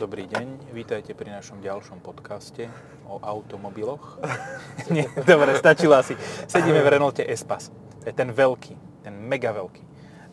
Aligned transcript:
Dobrý 0.00 0.24
deň, 0.24 0.72
vítajte 0.72 1.12
pri 1.12 1.28
našom 1.28 1.60
ďalšom 1.60 2.00
podcaste 2.00 2.72
o 3.04 3.20
automobiloch. 3.20 4.16
Nie, 4.96 5.04
dobre, 5.28 5.52
stačilo 5.60 5.92
asi. 5.92 6.16
Sedíme 6.48 6.80
v 6.80 6.96
Renault 6.96 7.20
Espas. 7.20 7.68
To 8.00 8.08
je 8.08 8.16
ten 8.16 8.32
veľký, 8.32 9.04
ten 9.04 9.12
mega 9.12 9.52
veľký. 9.52 9.84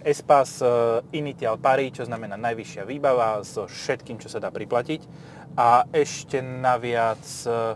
Espas 0.08 0.64
uh, 0.64 1.04
Initial 1.12 1.60
Pari, 1.60 1.92
čo 1.92 2.08
znamená 2.08 2.40
najvyššia 2.40 2.88
výbava 2.88 3.44
so 3.44 3.68
všetkým, 3.68 4.24
čo 4.24 4.32
sa 4.32 4.40
dá 4.40 4.56
priplatiť. 4.56 5.03
A 5.60 5.84
ešte 5.92 6.40
naviac 6.40 7.28
uh, 7.44 7.76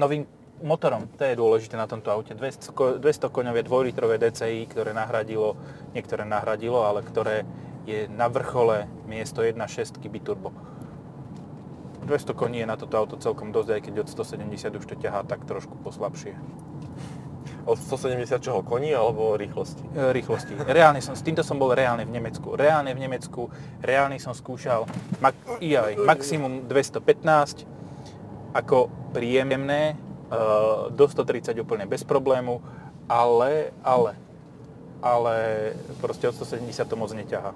novým 0.00 0.24
motorom, 0.64 1.04
to 1.20 1.28
je 1.28 1.36
dôležité 1.36 1.76
na 1.76 1.84
tomto 1.84 2.08
aute. 2.08 2.32
200, 2.32 2.96
200 2.96 3.28
koňové 3.28 3.60
2-litrové 3.60 4.16
DCI, 4.16 4.72
ktoré 4.72 4.96
nahradilo, 4.96 5.52
niektoré 5.92 6.24
nahradilo, 6.24 6.80
ale 6.80 7.04
ktoré 7.04 7.44
je 7.84 8.08
na 8.08 8.32
vrchole 8.32 8.88
miesto 9.04 9.44
1.6 9.44 10.00
biturbo. 10.08 10.69
200 12.10 12.34
koní 12.34 12.58
je 12.58 12.66
na 12.66 12.74
toto 12.74 12.98
auto 12.98 13.14
celkom 13.22 13.54
dosť, 13.54 13.78
aj 13.78 13.80
keď 13.86 13.94
od 14.02 14.08
170 14.10 14.74
už 14.82 14.84
to 14.90 14.94
ťahá 14.98 15.22
tak 15.22 15.46
trošku 15.46 15.78
poslabšie. 15.78 16.34
Od 17.70 17.78
170 17.78 18.42
čoho? 18.42 18.66
Koní 18.66 18.90
alebo 18.90 19.38
rýchlosti? 19.38 19.84
E, 19.94 20.10
rýchlosti. 20.10 20.58
Reálne 20.66 20.98
som, 20.98 21.14
s 21.14 21.22
týmto 21.22 21.46
som 21.46 21.54
bol 21.54 21.70
reálne 21.70 22.02
v 22.02 22.10
Nemecku. 22.10 22.58
Reálne 22.58 22.90
v 22.98 23.06
Nemecku, 23.06 23.46
reálne 23.78 24.18
som 24.18 24.34
skúšal 24.34 24.90
mak, 25.22 25.38
aj, 25.62 25.94
maximum 26.02 26.66
215 26.66 27.62
ako 28.58 28.90
príjemné, 29.14 29.94
e, 29.94 29.96
do 30.90 31.06
130 31.06 31.54
úplne 31.62 31.86
bez 31.86 32.02
problému, 32.02 32.58
ale, 33.06 33.70
ale, 33.86 34.18
ale 34.98 35.34
proste 36.02 36.26
od 36.26 36.34
170 36.34 36.74
to 36.90 36.96
moc 36.98 37.14
neťahá. 37.14 37.54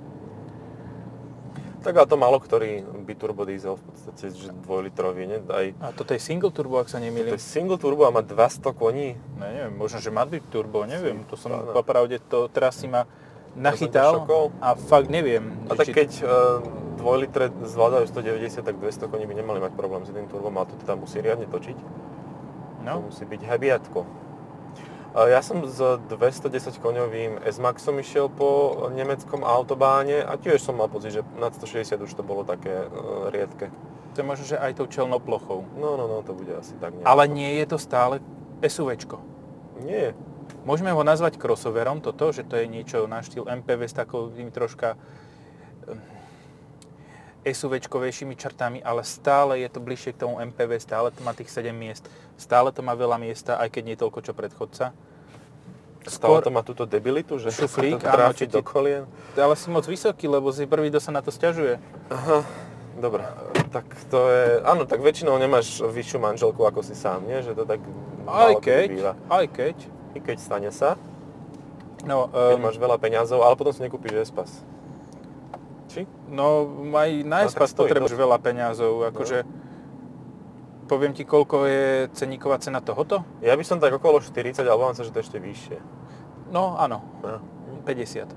Tak 1.85 1.95
ale 1.95 2.07
to 2.07 2.17
malo 2.17 2.37
ktorý 2.37 2.81
biturbo 3.05 3.45
diesel 3.45 3.77
v 3.77 3.85
podstate, 3.85 4.33
že 4.33 4.49
dvojlitrový, 4.59 5.23
ne? 5.27 5.39
Aj, 5.47 5.67
A 5.79 5.93
toto 5.93 6.11
je 6.11 6.19
single 6.19 6.49
turbo, 6.49 6.81
ak 6.81 6.89
sa 6.89 6.97
to 6.97 7.05
nemýlim. 7.05 7.31
je 7.31 7.39
single 7.39 7.77
turbo 7.77 8.03
a 8.03 8.11
má 8.11 8.21
200 8.21 8.73
koní. 8.73 9.21
Ne, 9.37 9.47
neviem, 9.47 9.75
možno, 9.75 10.01
že 10.01 10.09
má 10.09 10.25
byť 10.25 10.43
turbo, 10.49 10.83
neviem. 10.85 11.21
To 11.29 11.37
som 11.37 11.53
Áno. 11.53 11.71
popravde, 11.71 12.17
to 12.19 12.49
teraz 12.49 12.75
si 12.75 12.89
ma 12.89 13.05
nachytal 13.55 14.25
a 14.59 14.75
fakt 14.75 15.07
neviem. 15.07 15.45
A 15.69 15.77
tak 15.77 15.87
či- 15.87 15.95
keď 15.95 16.11
uh, 16.19 16.31
dvojlitre 16.97 17.53
zvládajú 17.63 18.09
190, 18.09 18.65
tak 18.65 18.75
200 18.75 19.07
koní 19.07 19.29
by 19.29 19.35
nemali 19.37 19.61
mať 19.61 19.73
problém 19.75 20.03
s 20.03 20.11
tým 20.11 20.27
turbom, 20.27 20.51
ale 20.51 20.67
to 20.67 20.81
teda 20.81 20.97
musí 20.97 21.21
riadne 21.21 21.47
točiť. 21.47 21.77
To 21.77 22.83
No, 22.83 23.01
musí 23.03 23.25
byť 23.25 23.41
hebiatko. 23.41 24.01
Ja 25.15 25.47
som 25.47 25.63
s 25.63 25.79
210 25.79 26.83
koňovým 26.83 27.39
S-Maxom 27.47 28.03
išiel 28.03 28.27
po 28.27 28.75
nemeckom 28.91 29.47
autobáne 29.47 30.27
a 30.27 30.35
tiež 30.35 30.59
som 30.59 30.75
mal 30.75 30.91
pocit, 30.91 31.15
že 31.15 31.23
nad 31.39 31.55
160 31.55 32.03
už 32.03 32.19
to 32.19 32.27
bolo 32.27 32.43
také 32.43 32.91
uh, 32.91 33.31
riedke. 33.31 33.71
to 34.11 34.23
je 34.23 34.27
možno, 34.27 34.43
že 34.43 34.59
aj 34.59 34.75
tou 34.75 34.91
čelnou 34.91 35.23
plochou. 35.23 35.71
No, 35.79 35.95
no, 35.95 36.11
no, 36.11 36.27
to 36.27 36.35
bude 36.35 36.51
asi 36.59 36.75
tak 36.83 36.99
nejako. 36.99 37.07
Ale 37.07 37.31
nie 37.31 37.63
je 37.63 37.67
to 37.71 37.79
stále 37.79 38.19
SUVčko. 38.59 39.23
Nie. 39.87 40.19
Môžeme 40.67 40.91
ho 40.91 41.07
nazvať 41.07 41.39
crossoverom, 41.39 42.03
toto, 42.03 42.35
že 42.35 42.43
to 42.43 42.59
je 42.59 42.67
niečo 42.67 43.07
na 43.07 43.23
štýl 43.23 43.47
MPV 43.47 43.87
s 43.87 43.95
takovými 43.95 44.51
troška 44.51 44.99
SUVčkovejšími 47.45 48.35
črtami, 48.35 48.81
ale 48.81 49.01
stále 49.01 49.61
je 49.61 49.69
to 49.69 49.79
bližšie 49.79 50.13
k 50.13 50.25
tomu 50.25 50.41
MPV, 50.43 50.81
stále 50.81 51.09
to 51.09 51.21
má 51.21 51.31
tých 51.31 51.49
7 51.49 51.71
miest, 51.71 52.09
stále 52.35 52.73
to 52.73 52.81
má 52.81 52.93
veľa 52.93 53.17
miesta, 53.17 53.55
aj 53.55 53.69
keď 53.71 53.83
nie 53.85 53.97
toľko, 53.97 54.19
čo 54.21 54.33
predchodca. 54.33 54.97
Stále 56.05 56.41
to 56.41 56.49
má 56.49 56.61
túto 56.61 56.85
debilitu, 56.85 57.41
že 57.41 57.49
Šuflík, 57.49 57.97
to 57.97 58.05
áno, 58.07 58.33
ti- 58.33 58.45
do 58.45 58.61
kolien. 58.61 59.09
Ale 59.33 59.57
si 59.57 59.69
moc 59.69 59.85
vysoký, 59.85 60.29
lebo 60.29 60.53
si 60.53 60.65
prvý, 60.65 60.89
kto 60.89 61.01
sa 61.01 61.09
na 61.11 61.25
to 61.25 61.33
stiažuje. 61.33 61.81
Aha, 62.09 62.45
dobre. 62.97 63.25
Tak 63.73 63.89
to 64.13 64.29
je, 64.29 64.61
áno, 64.61 64.85
tak 64.85 65.01
väčšinou 65.01 65.33
nemáš 65.37 65.81
vyššiu 65.81 66.21
manželku 66.21 66.61
ako 66.61 66.85
si 66.85 66.93
sám, 66.93 67.25
nie? 67.25 67.41
Že 67.41 67.57
to 67.57 67.65
tak 67.65 67.81
Aj 68.25 68.53
keď, 68.55 68.87
býva. 68.91 69.13
aj 69.29 69.47
keď. 69.49 69.77
I 70.13 70.21
keď 70.21 70.37
stane 70.39 70.69
sa, 70.69 71.01
No, 72.05 72.29
keď 72.29 72.61
um, 72.61 72.69
máš 72.69 72.77
veľa 72.77 73.01
peňazov, 73.01 73.41
ale 73.41 73.57
potom 73.57 73.73
si 73.73 73.81
nekúpiš 73.81 74.29
Espas. 74.29 74.61
Či? 75.95 76.03
no 76.27 76.67
aj 76.91 77.11
na 77.23 77.39
No, 77.41 77.49
stojí 77.49 77.87
potrebuješ 77.87 78.15
veľa 78.15 78.39
peňazov, 78.39 79.15
akože... 79.15 79.39
Poviem 80.85 81.17
ti, 81.17 81.25
koľko 81.25 81.65
je 81.65 81.85
ceníková 82.13 82.61
cena 82.61 82.79
tohoto? 82.79 83.25
Ja 83.41 83.57
by 83.57 83.65
som 83.65 83.79
tak 83.79 83.95
okolo 83.95 84.21
40, 84.21 84.61
ale 84.61 84.77
vám 84.77 84.93
sa, 84.93 85.01
že 85.01 85.11
to 85.11 85.23
ešte 85.23 85.39
vyššie. 85.39 85.81
No, 86.51 86.77
áno, 86.77 87.01
No. 87.23 87.41
50. 87.83 88.29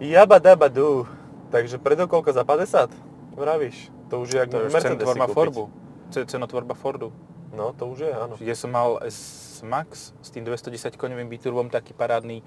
Jaba 0.00 0.38
daba 0.38 0.66
du. 0.66 1.06
Takže 1.48 1.78
predokolko 1.78 2.30
za 2.30 2.42
50? 2.42 2.90
Vravíš? 3.34 3.94
To 4.08 4.20
už 4.20 4.28
je 4.28 4.42
už 4.42 4.72
Mercedes 4.72 4.82
cenotvorba. 4.98 5.26
Fordu. 5.28 5.64
Ce- 6.10 6.26
Cenotvorba 6.26 6.74
Fordu. 6.74 7.08
No, 7.50 7.70
to 7.72 7.86
už 7.86 7.98
je, 8.00 8.12
áno. 8.12 8.34
Ja 8.38 8.54
som 8.54 8.70
mal 8.70 8.98
S-Max 9.04 10.12
s 10.14 10.28
tým 10.28 10.42
210 10.42 10.94
koňovým 10.94 11.26
biturbom, 11.26 11.66
taký 11.66 11.90
parádny 11.92 12.42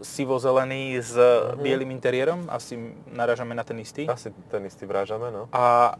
sivo-zelený 0.00 0.96
s 0.96 1.12
Mhm. 1.12 1.60
bielým 1.60 1.90
interiérom. 1.90 2.48
Asi 2.48 2.78
narážame 3.06 3.52
na 3.52 3.60
ten 3.60 3.76
istý. 3.76 4.06
Asi 4.06 4.32
ten 4.48 4.64
istý 4.64 4.82
vrážame, 4.82 5.28
no. 5.28 5.46
A 5.50 5.94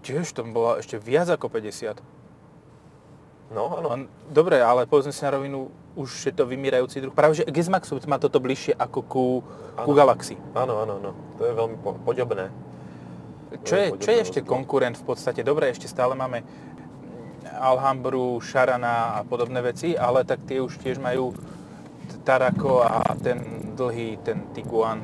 tiež 0.00 0.30
to 0.30 0.42
bolo 0.42 0.76
ešte 0.76 0.96
viac 0.96 1.28
ako 1.28 1.48
50. 1.48 2.00
No, 3.48 3.72
áno. 3.74 4.04
Dobre, 4.26 4.60
ale 4.60 4.84
povedzme 4.84 5.08
si 5.08 5.20
na 5.20 5.32
rovinu, 5.32 5.68
už 5.94 6.08
je 6.22 6.32
to 6.32 6.44
vymierajúci 6.44 7.00
druh. 7.00 7.10
Práve, 7.10 7.32
že 7.34 7.44
k 7.44 7.56
S-Maxu 7.58 7.96
má 8.04 8.16
toto 8.16 8.36
bližšie 8.38 8.76
ako 8.76 9.00
ku, 9.02 9.24
ku 9.74 9.90
Áno. 9.90 9.96
Galaxy. 9.96 10.36
Áno, 10.52 10.78
áno, 10.78 10.96
áno. 10.96 11.10
To 11.36 11.42
je 11.42 11.52
veľmi 11.52 11.76
po- 11.78 11.96
podobné. 11.98 12.52
Čo 13.64 13.74
je, 13.74 13.86
čo 13.96 14.08
je 14.10 14.18
ešte 14.20 14.40
konkurent 14.42 14.92
v 14.94 15.04
podstate? 15.06 15.40
Dobre, 15.40 15.72
ešte 15.72 15.88
stále 15.88 16.12
máme 16.12 16.44
Alhambru, 17.50 18.36
Sharana 18.38 19.16
a 19.16 19.24
podobné 19.24 19.58
veci, 19.62 19.96
ale 19.96 20.22
tak 20.22 20.44
tie 20.44 20.60
už 20.60 20.76
tiež 20.76 20.98
majú 20.98 21.32
Tarako 22.24 22.82
a 22.82 23.02
ten 23.22 23.40
dlhý, 23.76 24.18
ten 24.22 24.50
Tiguan. 24.52 25.00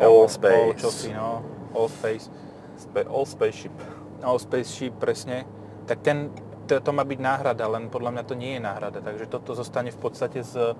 All 0.00 0.24
All 0.24 0.28
Space. 0.28 0.80
čosi, 0.80 1.12
no. 1.12 1.42
All 1.74 1.88
Space. 1.88 2.30
Spe- 2.78 3.08
all 3.08 3.26
Spaceship. 3.26 3.74
All 4.22 4.38
Space 4.38 4.68
Ship, 4.70 4.94
presne. 4.94 5.44
Tak 5.86 6.00
ten, 6.00 6.30
to, 6.66 6.80
to 6.80 6.90
má 6.94 7.04
byť 7.04 7.18
náhrada, 7.20 7.66
len 7.68 7.90
podľa 7.90 8.10
mňa 8.16 8.24
to 8.24 8.34
nie 8.38 8.56
je 8.56 8.60
náhrada. 8.62 9.02
Takže 9.02 9.26
toto 9.26 9.52
zostane 9.52 9.90
v 9.90 9.98
podstate 10.00 10.40
s, 10.46 10.54
e, 10.54 10.72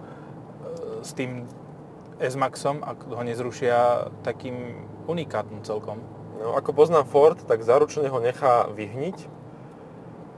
s 1.02 1.10
tým 1.12 1.44
S-Maxom, 2.22 2.86
ak 2.86 3.10
ho 3.10 3.22
nezrušia, 3.26 4.08
takým 4.22 4.86
unikátom 5.10 5.66
celkom. 5.66 5.98
No, 6.38 6.54
ako 6.54 6.70
poznám 6.72 7.06
Ford, 7.10 7.38
tak 7.38 7.66
zaručene 7.66 8.06
ho 8.06 8.18
nechá 8.22 8.70
vyhniť, 8.70 9.41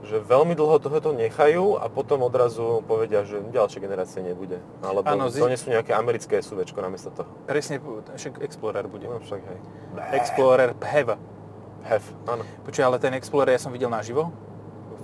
že 0.05 0.21
veľmi 0.21 0.53
dlho 0.53 0.77
tohoto 0.77 1.11
nechajú 1.11 1.75
a 1.75 1.89
potom 1.89 2.21
odrazu 2.21 2.85
povedia, 2.85 3.25
že 3.25 3.41
ďalšie 3.49 3.81
generácie 3.81 4.21
nebude. 4.21 4.61
Alebo 4.79 5.05
Áno, 5.05 5.27
zi- 5.27 5.41
donesú 5.41 5.69
nejaké 5.69 5.91
americké 5.91 6.39
SUVčko 6.39 6.79
namiesto 6.79 7.09
toho. 7.09 7.29
Presne, 7.43 7.81
však 8.13 8.39
Explorer 8.39 8.85
bude. 8.85 9.09
No 9.09 9.19
však 9.19 9.41
hej. 9.41 9.59
Explorer 10.13 10.77
PHEV. 10.77 11.17
Hef, 11.85 12.05
áno. 12.25 12.41
Počuj, 12.65 12.81
ale 12.81 12.97
ten 12.97 13.13
Explorer 13.13 13.53
ja 13.53 13.61
som 13.61 13.69
videl 13.69 13.89
naživo 13.89 14.33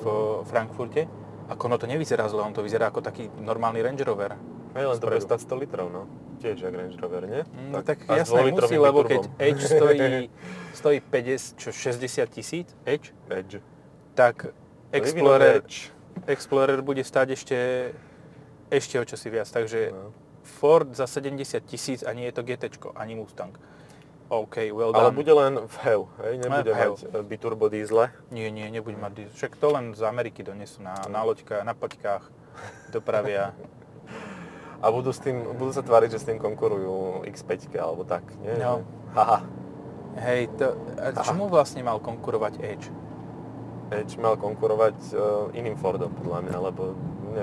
v 0.01 0.06
Frankfurte. 0.45 1.06
Ako 1.45 1.68
ono 1.68 1.78
to 1.78 1.85
nevyzerá 1.85 2.25
zle, 2.25 2.41
on 2.41 2.56
to 2.56 2.63
vyzerá 2.63 2.89
ako 2.89 3.03
taký 3.03 3.28
normálny 3.38 3.83
Range 3.83 4.01
Rover. 4.01 4.33
Hej, 4.72 4.85
len 4.88 4.97
to 4.97 5.06
bude 5.06 5.19
Spredu. 5.19 5.29
stať 5.35 5.39
100 5.51 5.62
litrov, 5.68 5.88
no. 5.91 6.07
Tiež 6.39 6.57
jak 6.57 6.73
Range 6.73 6.95
Rover, 6.95 7.28
nie? 7.28 7.41
No 7.69 7.83
tak, 7.83 8.01
s 8.01 8.07
jasné 8.07 8.50
musí, 8.50 8.79
lebo 8.79 9.03
keď. 9.03 9.28
Edge 9.38 9.62
stojí, 9.62 10.31
stojí 10.79 10.97
50, 11.03 11.59
čo 11.59 11.69
60 11.69 12.25
tisíc, 12.31 12.68
Edge, 12.88 13.12
Edge. 13.29 13.59
tak 14.16 14.50
Explorer, 14.91 15.56
Edge. 15.57 15.90
Explorer 16.28 16.79
bude 16.81 17.02
stáť 17.02 17.28
ešte, 17.31 17.57
ešte 18.68 18.96
o 18.96 19.06
čosi 19.06 19.28
viac. 19.28 19.47
Takže 19.47 19.91
No. 19.91 20.12
Ford 20.41 20.90
za 20.91 21.06
70 21.06 21.38
tisíc 21.63 22.02
a 22.03 22.12
nie 22.12 22.25
je 22.25 22.34
to 22.34 22.44
GT, 22.44 22.68
ani 22.96 23.16
Mustang. 23.16 23.53
OK, 24.28 24.72
well 24.72 24.96
Ale 24.96 25.12
done. 25.12 25.18
bude 25.18 25.34
len 25.34 25.53
v 25.68 25.75
HEV, 25.78 26.01
hej? 26.24 26.34
Nebude 26.40 26.72
v 26.72 26.78
HEV. 26.78 26.91
mať 26.91 27.01
e, 27.03 27.19
biturbo 27.22 27.66
diesle. 27.68 28.16
Nie, 28.31 28.48
nie, 28.48 28.71
nebuď 28.71 28.95
mať 28.95 29.12
diesel. 29.12 29.36
Však 29.36 29.54
to 29.60 29.68
len 29.69 29.92
z 29.92 30.01
Ameriky 30.01 30.39
donesú 30.39 30.80
na, 30.80 30.95
na 31.12 31.21
loďkách, 31.21 31.62
na 31.62 31.75
poďkách, 31.75 32.24
dopravia. 32.89 33.51
A 34.81 34.89
budú, 34.89 35.13
s 35.13 35.21
tým, 35.21 35.45
budú 35.60 35.69
sa 35.69 35.86
tváriť, 35.86 36.18
že 36.18 36.19
s 36.19 36.25
tým 36.25 36.42
konkurujú 36.42 37.21
X5 37.30 37.69
alebo 37.77 38.01
tak, 38.01 38.25
nie? 38.42 38.56
No. 38.57 38.81
Haha. 39.13 39.45
Hej, 40.18 40.50
to, 40.57 40.74
a 40.98 41.21
čomu 41.21 41.45
vlastne 41.45 41.86
mal 41.86 42.01
konkurovať 42.01 42.54
Edge? 42.66 42.89
Edge 43.92 44.16
mal 44.16 44.40
konkurovať 44.40 44.98
uh, 45.12 45.20
iným 45.52 45.76
Fordom, 45.76 46.12
podľa 46.16 46.40
mňa, 46.48 46.58
lebo... 46.72 46.82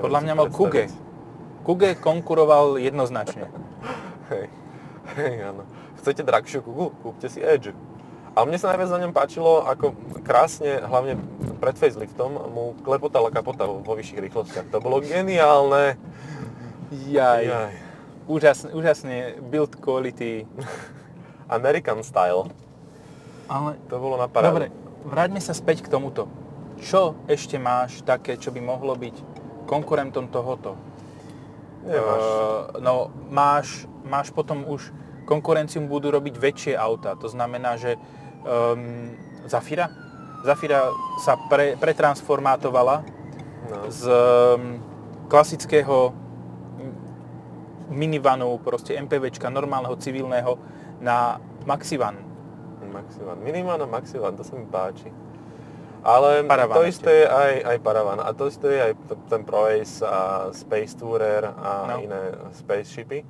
Podľa 0.01 0.21
mňa 0.25 0.33
mal 0.33 0.47
Kuge. 0.49 0.89
Kuge 1.61 1.93
konkuroval 1.97 2.81
jednoznačne. 2.81 3.49
Hej, 4.33 4.49
hej, 5.17 5.33
áno. 5.45 5.63
Chcete 6.01 6.25
drahšiu 6.25 6.65
Kugu? 6.65 6.89
Kúpte 7.05 7.29
si 7.29 7.41
Edge. 7.41 7.73
A 8.33 8.45
mne 8.45 8.57
sa 8.61 8.73
najviac 8.73 8.89
na 8.93 9.01
ňom 9.05 9.13
páčilo, 9.13 9.65
ako 9.65 9.93
krásne, 10.21 10.81
hlavne 10.85 11.17
pred 11.59 11.75
faceliftom, 11.75 12.37
mu 12.53 12.77
klepotala 12.85 13.33
kapota 13.33 13.67
vo 13.67 13.93
vyšších 13.93 14.23
rýchlostiach. 14.29 14.69
To 14.73 14.79
bolo 14.79 15.01
geniálne. 15.01 15.97
Jaj. 17.09 17.43
Jaj. 17.45 17.73
Úžasne, 18.29 18.69
úžasne 18.77 19.15
build 19.49 19.77
quality. 19.81 20.45
American 21.49 22.05
style. 22.05 22.53
Ale 23.49 23.81
To 23.89 23.97
bolo 23.97 24.21
na 24.21 24.29
parádu. 24.29 24.53
Dobre, 24.53 24.65
vráťme 25.09 25.41
sa 25.41 25.57
späť 25.57 25.81
k 25.81 25.89
tomuto. 25.89 26.29
Čo 26.79 27.19
ešte 27.27 27.59
máš 27.59 28.01
také, 28.07 28.39
čo 28.39 28.51
by 28.55 28.59
mohlo 28.63 28.95
byť 28.95 29.15
konkurentom 29.67 30.31
tohoto? 30.31 30.79
Nemáš. 31.85 32.23
Uh, 32.23 32.79
no, 32.83 33.11
máš, 33.31 33.87
máš 34.03 34.31
potom 34.31 34.67
už 34.67 34.91
konkurenciu 35.23 35.85
budú 35.85 36.09
robiť 36.09 36.35
väčšie 36.35 36.73
auta. 36.73 37.15
To 37.19 37.27
znamená, 37.29 37.77
že 37.77 37.95
um, 38.43 39.13
Zafira? 39.45 39.91
Zafira 40.41 40.89
sa 41.21 41.35
pre, 41.51 41.75
pretransformátovala 41.75 43.19
No. 43.69 43.85
z 43.91 44.09
um, 44.09 44.81
klasického 45.29 46.09
minivanu, 47.89 48.57
proste 48.61 48.97
MPVčka, 48.97 49.49
normálneho 49.49 49.93
civilného, 49.97 50.57
na 51.01 51.37
Maxivan. 51.69 52.17
Maxivan. 52.89 53.37
Minivan 53.45 53.81
a 53.81 53.85
Maxivan, 53.85 54.33
to 54.33 54.41
sa 54.41 54.57
mi 54.57 54.65
páči. 54.65 55.13
Ale 56.03 56.47
Paravan 56.47 56.75
to 56.79 56.83
isté 56.87 57.11
je 57.23 57.27
aj, 57.27 57.53
aj 57.75 57.77
Paravan. 57.83 58.19
A 58.23 58.31
to 58.31 58.47
isté 58.47 58.67
je 58.75 58.79
aj 58.91 58.93
ten 59.27 59.41
Proace 59.43 59.99
a 60.03 60.49
Space 60.55 60.95
Tourer 60.95 61.43
a 61.45 61.95
No. 61.95 62.03
iné 62.03 62.35
spaceshipy. 62.55 63.25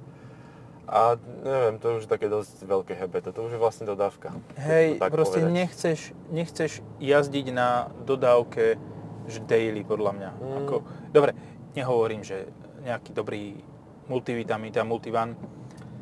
A 0.89 1.21
neviem, 1.45 1.77
to 1.77 2.01
už 2.01 2.05
je 2.05 2.09
také 2.09 2.25
dosť 2.25 2.65
veľké 2.65 2.97
hebete. 2.97 3.29
To 3.29 3.45
už 3.45 3.57
je 3.57 3.61
vlastne 3.61 3.85
dodávka. 3.85 4.33
Hej, 4.57 4.97
proste 4.97 5.45
povedať. 5.45 5.53
nechceš, 5.53 5.99
nechceš 6.33 6.71
jazdiť 6.97 7.53
na 7.53 7.93
dodávke 8.05 8.81
že 9.29 9.45
daily, 9.45 9.85
podľa 9.85 10.11
mňa. 10.17 10.29
Mm. 10.41 10.57
Ako, 10.65 10.75
dobre, 11.13 11.37
nehovorím, 11.77 12.25
že 12.25 12.49
nejaký 12.81 13.13
dobrý 13.13 13.61
multivitamín, 14.09 14.73
teda 14.73 14.81
multivan 14.89 15.37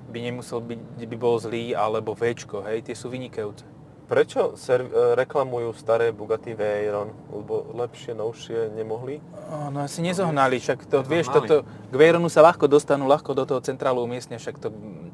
by 0.08 0.20
nemusel 0.24 0.64
byť, 0.64 0.80
by 1.04 1.18
bol 1.20 1.36
zlý, 1.36 1.76
alebo 1.76 2.16
Včko, 2.16 2.64
hej, 2.64 2.88
tie 2.88 2.96
sú 2.96 3.12
vynikajúce. 3.12 3.68
Prečo 4.08 4.56
ser- 4.56 4.88
e, 4.88 5.16
reklamujú 5.16 5.76
staré 5.76 6.10
Bugatti 6.10 6.52
Veyron? 6.52 7.12
Lebo 7.28 7.76
lepšie, 7.76 8.12
novšie 8.14 8.72
nemohli? 8.72 9.20
No 9.68 9.84
asi 9.84 10.00
nezohnali, 10.00 10.58
však 10.58 10.88
to, 10.88 10.98
No, 10.98 11.04
vieš, 11.04 11.28
mali. 11.28 11.36
toto, 11.38 11.56
k 11.68 11.94
Veyronu 11.94 12.28
sa 12.28 12.40
ľahko 12.42 12.66
dostanú, 12.66 13.04
ľahko 13.04 13.32
do 13.34 13.44
toho 13.44 13.60
centrálu 13.60 14.00
umiestnia, 14.02 14.40
však 14.40 14.56
to 14.58 14.72
mm, 14.72 15.12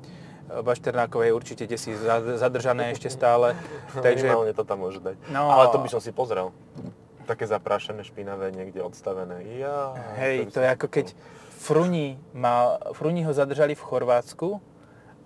Bašternákové 0.54 1.28
je 1.28 1.34
určite 1.34 1.64
kde 1.66 1.76
si 1.76 1.92
za- 1.92 2.38
zadržané 2.38 2.94
ešte 2.94 3.10
stále, 3.10 3.58
takže 3.98 4.30
Minimálne 4.30 4.54
to 4.54 4.62
tam 4.62 4.78
môže 4.80 5.02
dať. 5.02 5.18
No. 5.28 5.50
Ale 5.50 5.74
to 5.74 5.82
by 5.82 5.90
som 5.90 5.98
si 5.98 6.14
pozrel. 6.14 6.54
Také 7.24 7.50
zaprášené, 7.50 8.04
špinavé, 8.04 8.52
niekde 8.52 8.78
odstavené. 8.78 9.58
Ja, 9.58 9.98
Hej, 10.16 10.54
to 10.54 10.60
som 10.60 10.62
je 10.62 10.70
ako 10.70 10.86
keď 10.88 11.08
Fruni, 11.56 12.20
mal, 12.30 12.78
Fruni 12.92 13.24
ho 13.24 13.32
zadržali 13.32 13.74
v 13.74 13.82
Chorvátsku 13.82 14.62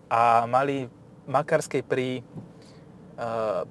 a 0.07 0.45
mali 0.45 0.87
Makarskej 1.25 1.81
pri 1.81 2.21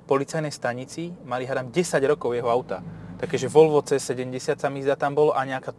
policajnej 0.07 0.51
stanici, 0.51 1.15
mali 1.23 1.47
hádam 1.47 1.71
10 1.71 2.03
rokov 2.11 2.35
jeho 2.35 2.51
auta. 2.51 2.83
Také, 3.17 3.39
že 3.39 3.49
Volvo 3.49 3.81
C70 3.81 4.59
sa 4.59 4.69
mi 4.69 4.83
zdá 4.83 4.99
tam 4.99 5.15
bolo 5.15 5.33
a 5.33 5.41
nejaká, 5.47 5.73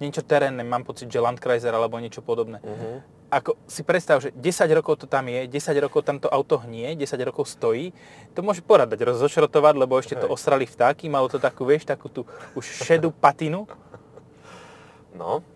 niečo 0.00 0.24
terénne, 0.24 0.64
mám 0.64 0.86
pocit, 0.86 1.10
že 1.12 1.20
Landkreiser 1.20 1.74
alebo 1.74 2.00
niečo 2.00 2.22
podobné. 2.24 2.62
Mhm. 2.62 3.20
Ako 3.30 3.54
si 3.70 3.86
predstav, 3.86 4.18
že 4.18 4.34
10 4.34 4.66
rokov 4.74 4.98
to 4.98 5.06
tam 5.06 5.30
je, 5.30 5.46
10 5.46 5.70
rokov 5.78 6.02
tam 6.02 6.18
to 6.18 6.26
auto 6.26 6.58
hnie, 6.66 6.98
10 6.98 7.14
rokov 7.22 7.46
stojí, 7.46 7.94
to 8.34 8.42
môže 8.42 8.58
poradať 8.58 8.98
rozošrotovať, 9.06 9.74
lebo 9.78 9.94
ešte 10.02 10.18
to 10.18 10.26
Hej. 10.26 10.34
osrali 10.34 10.66
vtáky, 10.66 11.06
malo 11.06 11.30
to 11.30 11.38
takú, 11.38 11.62
vieš, 11.62 11.86
takú 11.86 12.10
tú 12.10 12.26
už 12.58 12.66
šedú 12.66 13.14
patinu. 13.14 13.70
No, 15.14 15.46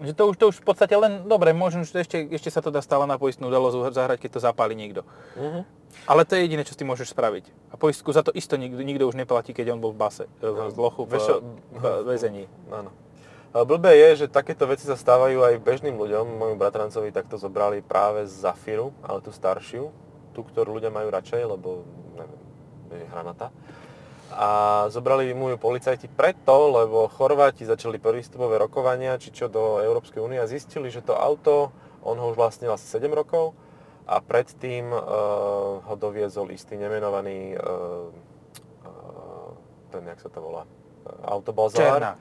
Že 0.00 0.12
to 0.16 0.22
už, 0.32 0.34
to 0.40 0.44
už 0.48 0.56
v 0.60 0.66
podstate 0.66 0.96
len, 0.96 1.28
dobre, 1.28 1.52
možno, 1.52 1.84
že 1.84 2.00
ešte, 2.00 2.24
ešte 2.32 2.48
sa 2.48 2.64
to 2.64 2.72
dá 2.72 2.80
stále 2.80 3.04
na 3.04 3.20
poistnú 3.20 3.52
udalosť 3.52 3.92
zahrať, 3.92 4.18
keď 4.24 4.30
to 4.32 4.40
zapáli 4.40 4.72
niekto. 4.72 5.04
Mhm. 5.36 5.62
Ale 6.08 6.24
to 6.24 6.38
je 6.38 6.48
jediné, 6.48 6.62
čo 6.64 6.72
s 6.72 6.80
tým 6.80 6.88
môžeš 6.88 7.12
spraviť. 7.12 7.44
A 7.70 7.76
poistku 7.76 8.08
za 8.14 8.24
to 8.24 8.32
isto 8.32 8.56
nikto, 8.56 8.80
nikto 8.80 9.04
už 9.04 9.18
neplatí, 9.18 9.52
keď 9.52 9.76
on 9.76 9.82
bol 9.82 9.92
v 9.92 10.00
base, 10.00 10.24
v 10.40 10.78
lochu, 10.78 11.04
v, 11.04 11.18
v 11.76 11.84
väzení. 12.08 12.48
áno. 12.72 12.90
Blbé 13.50 13.98
je, 13.98 14.24
že 14.24 14.26
takéto 14.30 14.62
veci 14.70 14.86
sa 14.86 14.94
stávajú 14.94 15.42
aj 15.42 15.58
bežným 15.58 15.98
ľuďom. 15.98 16.38
Môjmu 16.38 16.54
bratrancovi 16.54 17.10
takto 17.10 17.34
zobrali 17.34 17.82
práve 17.82 18.22
z 18.30 18.46
Zafiru, 18.46 18.94
ale 19.02 19.18
tú 19.18 19.34
staršiu, 19.34 19.90
tú, 20.30 20.46
ktorú 20.46 20.78
ľudia 20.78 20.94
majú 20.94 21.10
radšej, 21.10 21.58
lebo 21.58 21.82
neviem, 22.14 22.42
je 22.94 23.06
hranatá. 23.10 23.50
A 24.30 24.86
zobrali 24.94 25.34
mu 25.34 25.50
ju 25.50 25.58
policajti 25.58 26.06
preto, 26.06 26.70
lebo 26.70 27.10
Chorváti 27.10 27.66
začali 27.66 27.98
prístupové 27.98 28.62
rokovania, 28.62 29.18
či 29.18 29.34
čo 29.34 29.50
do 29.50 29.82
Európskej 29.82 30.22
únie 30.22 30.38
a 30.38 30.46
zistili, 30.46 30.86
že 30.86 31.02
to 31.02 31.18
auto, 31.18 31.74
on 32.06 32.16
ho 32.16 32.30
už 32.30 32.38
vlastnil 32.38 32.70
asi 32.70 32.86
7 32.86 33.10
rokov 33.10 33.58
a 34.10 34.18
predtým 34.18 34.90
uh, 34.90 35.00
ho 35.86 35.94
doviezol 35.94 36.50
istý 36.50 36.74
nemenovaný, 36.74 37.54
uh, 37.54 38.10
uh, 38.86 39.50
ten, 39.94 40.02
jak 40.02 40.18
sa 40.18 40.30
to 40.30 40.42
volá, 40.42 40.66
autobazár. 41.22 41.98
Černák. 41.98 42.20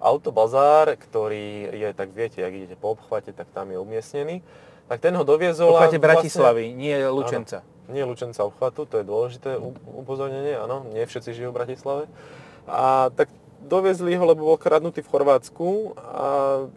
Autobazár, 0.00 0.96
ktorý 0.96 1.70
je, 1.76 1.88
tak 1.92 2.10
viete, 2.16 2.40
ak 2.40 2.52
idete 2.56 2.76
po 2.80 2.96
obchvate, 2.96 3.36
tak 3.36 3.52
tam 3.52 3.68
je 3.68 3.76
umiestnený. 3.76 4.40
Tak 4.88 4.98
ten 4.98 5.14
ho 5.14 5.22
doviezol 5.22 5.70
V 5.70 5.76
a 5.76 5.86
podstate 5.86 6.02
Bratislavy, 6.02 6.72
nie 6.72 6.98
Lučenca. 7.04 7.62
Nie 7.90 8.06
Lučenca 8.06 8.46
obchvatu, 8.46 8.86
to 8.86 9.02
je 9.02 9.04
dôležité 9.04 9.58
upozornenie, 9.84 10.56
áno, 10.56 10.86
nie 10.94 11.02
všetci 11.04 11.34
žijú 11.34 11.50
v 11.50 11.58
Bratislave. 11.60 12.04
A 12.70 13.10
tak 13.12 13.28
doviezli 13.60 14.16
ho, 14.16 14.24
lebo 14.24 14.48
bol 14.48 14.58
kradnutý 14.58 15.04
v 15.04 15.10
Chorvátsku 15.12 15.98
a 16.00 16.26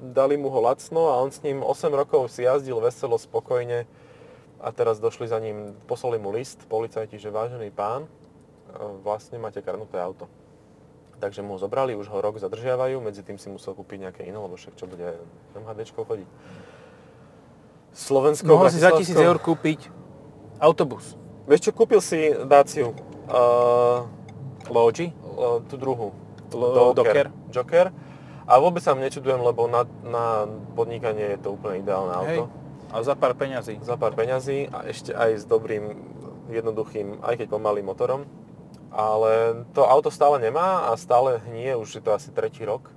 dali 0.01 0.35
mu 0.35 0.51
ho 0.51 0.59
lacno 0.59 1.15
a 1.15 1.23
on 1.23 1.31
s 1.31 1.39
ním 1.45 1.63
8 1.63 1.93
rokov 1.95 2.27
si 2.33 2.43
jazdil 2.43 2.83
veselo, 2.83 3.15
spokojne 3.15 3.87
a 4.63 4.67
teraz 4.71 4.99
došli 4.99 5.27
za 5.27 5.39
ním, 5.39 5.75
poslali 5.87 6.19
mu 6.19 6.31
list, 6.31 6.63
policajti, 6.67 7.19
že 7.19 7.31
vážený 7.31 7.71
pán, 7.71 8.07
e, 8.07 8.09
vlastne 9.03 9.39
máte 9.39 9.59
kradnuté 9.59 9.99
auto. 9.99 10.27
Takže 11.19 11.43
mu 11.43 11.55
ho 11.55 11.59
zobrali, 11.59 11.95
už 11.95 12.11
ho 12.11 12.19
rok 12.19 12.39
zadržiavajú, 12.39 12.99
medzi 12.99 13.23
tým 13.23 13.39
si 13.39 13.47
musel 13.47 13.75
kúpiť 13.75 14.07
nejaké 14.07 14.21
iné, 14.27 14.35
lebo 14.35 14.59
však 14.59 14.75
čo 14.75 14.87
bude 14.87 15.19
MHDčko 15.55 16.03
chodiť. 16.03 16.29
Slovensko, 17.93 18.49
Mohol 18.49 18.73
si 18.73 18.81
za 18.81 18.91
tisíc 18.91 19.15
eur 19.15 19.37
kúpiť 19.37 20.02
autobus. 20.63 21.19
Vieš 21.43 21.67
čo, 21.67 21.71
kúpil 21.75 21.99
si 21.99 22.31
Daciu, 22.47 22.95
uh, 23.27 24.07
Logi, 24.71 25.11
uh, 25.11 25.59
tú 25.67 25.75
druhú. 25.75 26.15
Docker. 26.95 27.27
Joker. 27.51 27.91
A 28.47 28.53
vôbec 28.59 28.79
sa 28.79 28.95
nečudujem, 28.95 29.43
lebo 29.43 29.67
na, 29.67 29.83
na 30.03 30.47
podnikanie 30.75 31.35
je 31.35 31.39
to 31.39 31.55
úplne 31.55 31.83
ideálne 31.83 32.11
hej, 32.27 32.43
auto. 32.43 32.43
a 32.91 32.95
za 33.03 33.15
pár 33.15 33.35
peňazí. 33.35 33.79
Za 33.83 33.95
pár 33.95 34.15
peňazí 34.15 34.67
a 34.67 34.87
ešte 34.87 35.15
aj 35.15 35.43
s 35.43 35.45
dobrým, 35.47 35.95
jednoduchým, 36.51 37.23
aj 37.23 37.39
keď 37.39 37.47
pomalým 37.47 37.87
motorom. 37.87 38.27
Ale 38.93 39.65
to 39.73 39.87
auto 39.87 40.13
stále 40.13 40.37
nemá 40.37 40.91
a 40.91 40.99
stále 40.99 41.41
hnie, 41.49 41.73
už 41.73 41.97
je 41.97 42.03
to 42.03 42.13
asi 42.13 42.29
tretí 42.29 42.61
rok. 42.61 42.91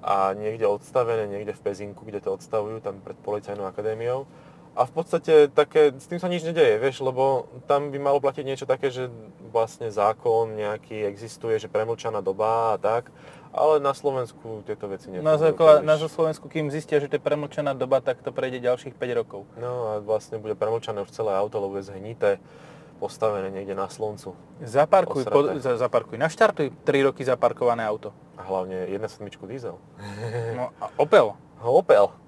A 0.00 0.32
niekde 0.32 0.70
odstavené, 0.70 1.28
niekde 1.28 1.52
v 1.52 1.64
Pezinku, 1.64 2.06
kde 2.06 2.24
to 2.24 2.32
odstavujú, 2.38 2.80
tam 2.80 3.02
pred 3.04 3.18
policajnou 3.20 3.68
akadémiou. 3.68 4.24
A 4.74 4.90
v 4.90 4.92
podstate 4.92 5.46
také, 5.54 5.94
s 5.94 6.10
tým 6.10 6.18
sa 6.18 6.26
nič 6.26 6.42
nedeje, 6.42 6.82
vieš, 6.82 6.98
lebo 6.98 7.46
tam 7.70 7.94
by 7.94 7.98
malo 8.02 8.18
platiť 8.18 8.42
niečo 8.42 8.66
také, 8.66 8.90
že 8.90 9.06
vlastne 9.54 9.86
zákon 9.86 10.50
nejaký 10.58 11.06
existuje, 11.06 11.62
že 11.62 11.70
premlčaná 11.70 12.18
doba 12.18 12.74
a 12.74 12.76
tak, 12.82 13.14
ale 13.54 13.78
na 13.78 13.94
Slovensku 13.94 14.66
tieto 14.66 14.90
veci 14.90 15.14
Na, 15.14 15.22
nefungujú 15.22 15.38
základ, 15.46 15.76
príliš. 15.78 15.86
na 15.86 15.96
Slovensku, 16.10 16.46
kým 16.50 16.66
zistia, 16.74 16.98
že 16.98 17.06
to 17.06 17.16
je 17.16 17.22
premlčená 17.22 17.70
doba, 17.78 18.02
tak 18.02 18.18
to 18.18 18.34
prejde 18.34 18.58
ďalších 18.66 18.98
5 18.98 19.20
rokov. 19.22 19.46
No 19.54 19.94
a 19.94 20.02
vlastne 20.02 20.42
bude 20.42 20.58
premlčané 20.58 21.06
už 21.06 21.14
celé 21.14 21.30
auto, 21.38 21.62
lebo 21.62 21.78
je 21.78 21.94
zhnité, 21.94 22.42
postavené 22.98 23.54
niekde 23.54 23.78
na 23.78 23.86
slnku. 23.86 24.34
Zaparkuj, 24.58 25.22
po, 25.30 25.54
za, 25.62 25.78
zaparkuj, 25.78 26.18
naštartuj 26.18 26.74
3 26.82 27.06
roky 27.06 27.22
zaparkované 27.22 27.86
auto. 27.86 28.10
A 28.34 28.42
hlavne 28.42 28.90
1.7 28.90 29.30
diesel. 29.46 29.78
No 30.58 30.74
a 30.82 30.90
Opel. 30.98 31.38
Opel. 31.62 32.23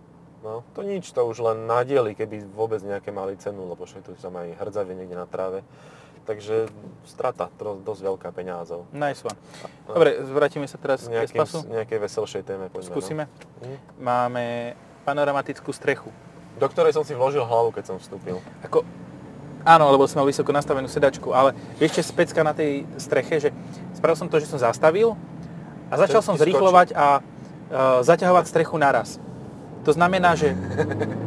No, 0.46 0.62
to 0.78 0.86
nič, 0.86 1.10
to 1.10 1.26
už 1.26 1.42
len 1.42 1.66
na 1.66 1.82
diely, 1.82 2.14
keby 2.14 2.46
vôbec 2.54 2.78
nejaké 2.78 3.10
mali 3.10 3.34
cenu, 3.34 3.66
lebo 3.66 3.82
však 3.82 4.06
tu 4.06 4.14
tam 4.14 4.38
aj 4.38 4.54
hrdzavie 4.62 4.94
niekde 4.94 5.18
na 5.18 5.26
tráve. 5.26 5.66
Takže 6.22 6.70
strata, 7.02 7.50
dosť 7.58 8.02
veľká 8.06 8.30
peňázov. 8.30 8.86
Nice 8.94 9.26
one. 9.26 9.34
Dobre, 9.90 10.22
vrátime 10.22 10.70
sa 10.70 10.78
teraz 10.78 11.02
k 11.02 11.18
Nejakým, 11.18 11.42
Espasu. 11.42 11.66
nejakej 11.66 11.98
veselšej 11.98 12.42
téme 12.46 12.66
poďme. 12.70 12.94
Skúsime. 12.94 13.24
No. 13.26 13.66
Hm. 13.66 13.78
Máme 13.98 14.44
panoramatickú 15.02 15.74
strechu. 15.74 16.14
Do 16.62 16.66
ktorej 16.70 16.94
som 16.94 17.02
si 17.02 17.14
vložil 17.14 17.42
hlavu, 17.42 17.74
keď 17.74 17.94
som 17.94 17.96
vstúpil. 17.98 18.38
Ako, 18.62 18.86
áno, 19.66 19.90
lebo 19.90 20.06
som 20.06 20.22
mal 20.22 20.30
vysoko 20.30 20.54
nastavenú 20.54 20.86
sedačku, 20.86 21.34
ale 21.34 21.58
vieš, 21.78 21.98
čo 21.98 22.00
je 22.06 22.10
specka 22.10 22.46
na 22.46 22.54
tej 22.54 22.86
streche, 23.02 23.34
že 23.42 23.48
spravil 23.98 24.18
som 24.18 24.30
to, 24.30 24.38
že 24.38 24.46
som 24.46 24.62
zastavil 24.62 25.18
a 25.90 25.94
začal 25.98 26.22
Ten 26.22 26.28
som 26.30 26.34
zrýchlovať 26.38 26.94
a 26.94 27.18
uh, 27.18 28.02
zaťahovať 28.02 28.44
strechu 28.46 28.78
naraz. 28.78 29.18
To 29.86 29.94
znamená, 29.94 30.34
že 30.34 30.50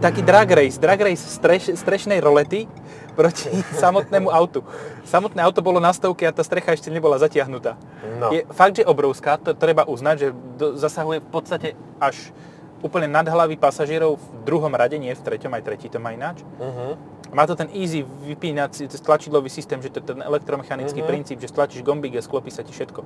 taký 0.03 0.19
drag 0.19 0.51
race, 0.51 0.75
drag 0.75 0.99
race 0.99 1.23
streš, 1.23 1.79
strešnej 1.79 2.19
rolety 2.19 2.67
proti 3.15 3.47
samotnému 3.83 4.27
autu. 4.27 4.67
Samotné 5.07 5.39
auto 5.39 5.63
bolo 5.63 5.79
na 5.79 5.95
stovke 5.95 6.27
a 6.27 6.35
tá 6.35 6.43
strecha 6.43 6.75
ešte 6.75 6.91
nebola 6.91 7.15
zatiahnutá. 7.15 7.79
No. 8.19 8.35
Je 8.35 8.43
fakt, 8.51 8.75
že 8.75 8.83
obrovská, 8.83 9.39
to 9.39 9.55
treba 9.55 9.87
uznať, 9.87 10.15
že 10.19 10.27
do, 10.59 10.75
zasahuje 10.75 11.23
v 11.23 11.29
podstate 11.31 11.67
až 12.03 12.35
úplne 12.83 13.07
nad 13.07 13.27
hlavy 13.27 13.55
pasažierov 13.59 14.19
v 14.19 14.27
druhom 14.43 14.71
rade, 14.71 14.95
nie 14.99 15.11
v 15.11 15.19
treťom, 15.23 15.51
aj 15.55 15.63
tretí 15.63 15.87
to 15.91 15.99
má 15.99 16.11
ináč. 16.15 16.43
Uh-huh. 16.59 16.95
Má 17.31 17.43
to 17.47 17.55
ten 17.55 17.67
easy 17.75 18.03
vypínací, 18.03 18.87
tlačidlový 18.87 19.51
systém, 19.51 19.79
že 19.83 19.91
to 19.91 19.99
je 19.99 20.15
ten 20.15 20.19
elektromechanický 20.23 21.03
Mhm. 21.03 21.07
princíp, 21.07 21.37
že 21.39 21.51
stlačíš 21.51 21.83
gombík 21.83 22.15
a 22.15 22.23
sklopí 22.23 22.51
sa 22.51 22.63
ti 22.63 22.71
všetko. 22.75 23.03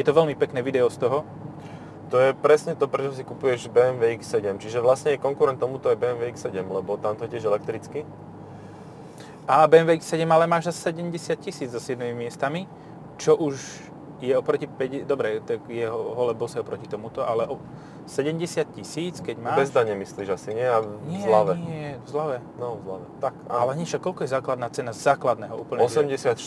Je 0.00 0.04
to 0.04 0.12
veľmi 0.16 0.32
pekné 0.36 0.64
video 0.64 0.88
z 0.88 0.96
toho. 1.00 1.24
To 2.12 2.20
je 2.20 2.36
presne 2.36 2.76
to, 2.76 2.92
prečo 2.92 3.16
si 3.16 3.24
kupuješ 3.24 3.72
BMW 3.72 4.20
X7. 4.20 4.60
Čiže 4.60 4.84
vlastne 4.84 5.16
konkurent 5.16 5.56
tomuto 5.56 5.88
je 5.88 5.96
BMW 5.96 6.28
X7, 6.36 6.60
lebo 6.60 7.00
tam 7.00 7.16
to 7.16 7.24
je 7.24 7.40
tiež 7.40 7.48
elektricky. 7.48 8.04
A 9.48 9.64
BMW 9.64 9.96
X7 9.96 10.28
ale 10.28 10.44
máš 10.44 10.68
za 10.68 10.92
70 10.92 11.08
tisíc 11.40 11.72
so 11.72 11.80
7 11.80 11.96
miestami, 12.12 12.68
čo 13.16 13.40
už 13.40 13.56
je 14.22 14.32
oproti 14.32 14.66
5, 14.66 15.02
dobre, 15.02 15.40
tak 15.40 15.66
je 15.66 15.82
ho- 15.82 16.14
hole 16.14 16.32
bose 16.32 16.54
oproti 16.56 16.86
tomuto, 16.86 17.20
ale 17.20 17.44
o 17.44 17.58
70 18.02 18.38
tisíc, 18.72 19.18
keď 19.18 19.36
máš... 19.36 19.56
Bez 19.56 19.70
dane 19.70 19.94
myslíš 19.94 20.28
asi, 20.30 20.50
nie? 20.52 20.62
A 20.62 20.78
v 20.78 20.86
nie, 21.04 21.20
zlave. 21.20 21.52
nie, 21.56 21.88
v 21.96 22.06
zlave. 22.06 22.36
No, 22.56 22.74
v 22.74 22.82
zlave. 22.82 23.04
Tak, 23.20 23.34
Ale 23.46 23.74
nič, 23.74 23.90
a 23.90 23.98
koľko 23.98 24.22
je 24.22 24.30
základná 24.30 24.66
cena 24.68 24.90
základného 24.90 25.54
úplne? 25.56 25.82
že- 25.82 25.98
84, 26.00 26.38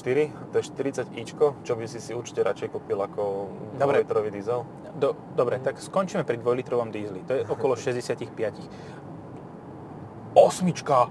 to 0.50 0.56
je 0.58 0.64
40 0.66 1.16
ičko, 1.16 1.46
čo 1.62 1.74
by 1.74 1.84
si 1.84 2.00
si 2.00 2.12
určite 2.12 2.40
radšej 2.42 2.68
kúpil 2.70 2.96
ako 2.98 3.52
Dobre. 3.74 4.02
2-litrový 4.02 4.32
diesel. 4.32 4.64
Do, 4.94 5.12
dobre, 5.32 5.60
tak 5.60 5.76
skončíme 5.78 6.24
pri 6.24 6.36
2-litrovom 6.38 6.88
dízli. 6.88 7.24
To 7.24 7.34
je 7.34 7.42
okolo 7.46 7.76
65. 7.80 8.32
Osmička! 10.34 11.08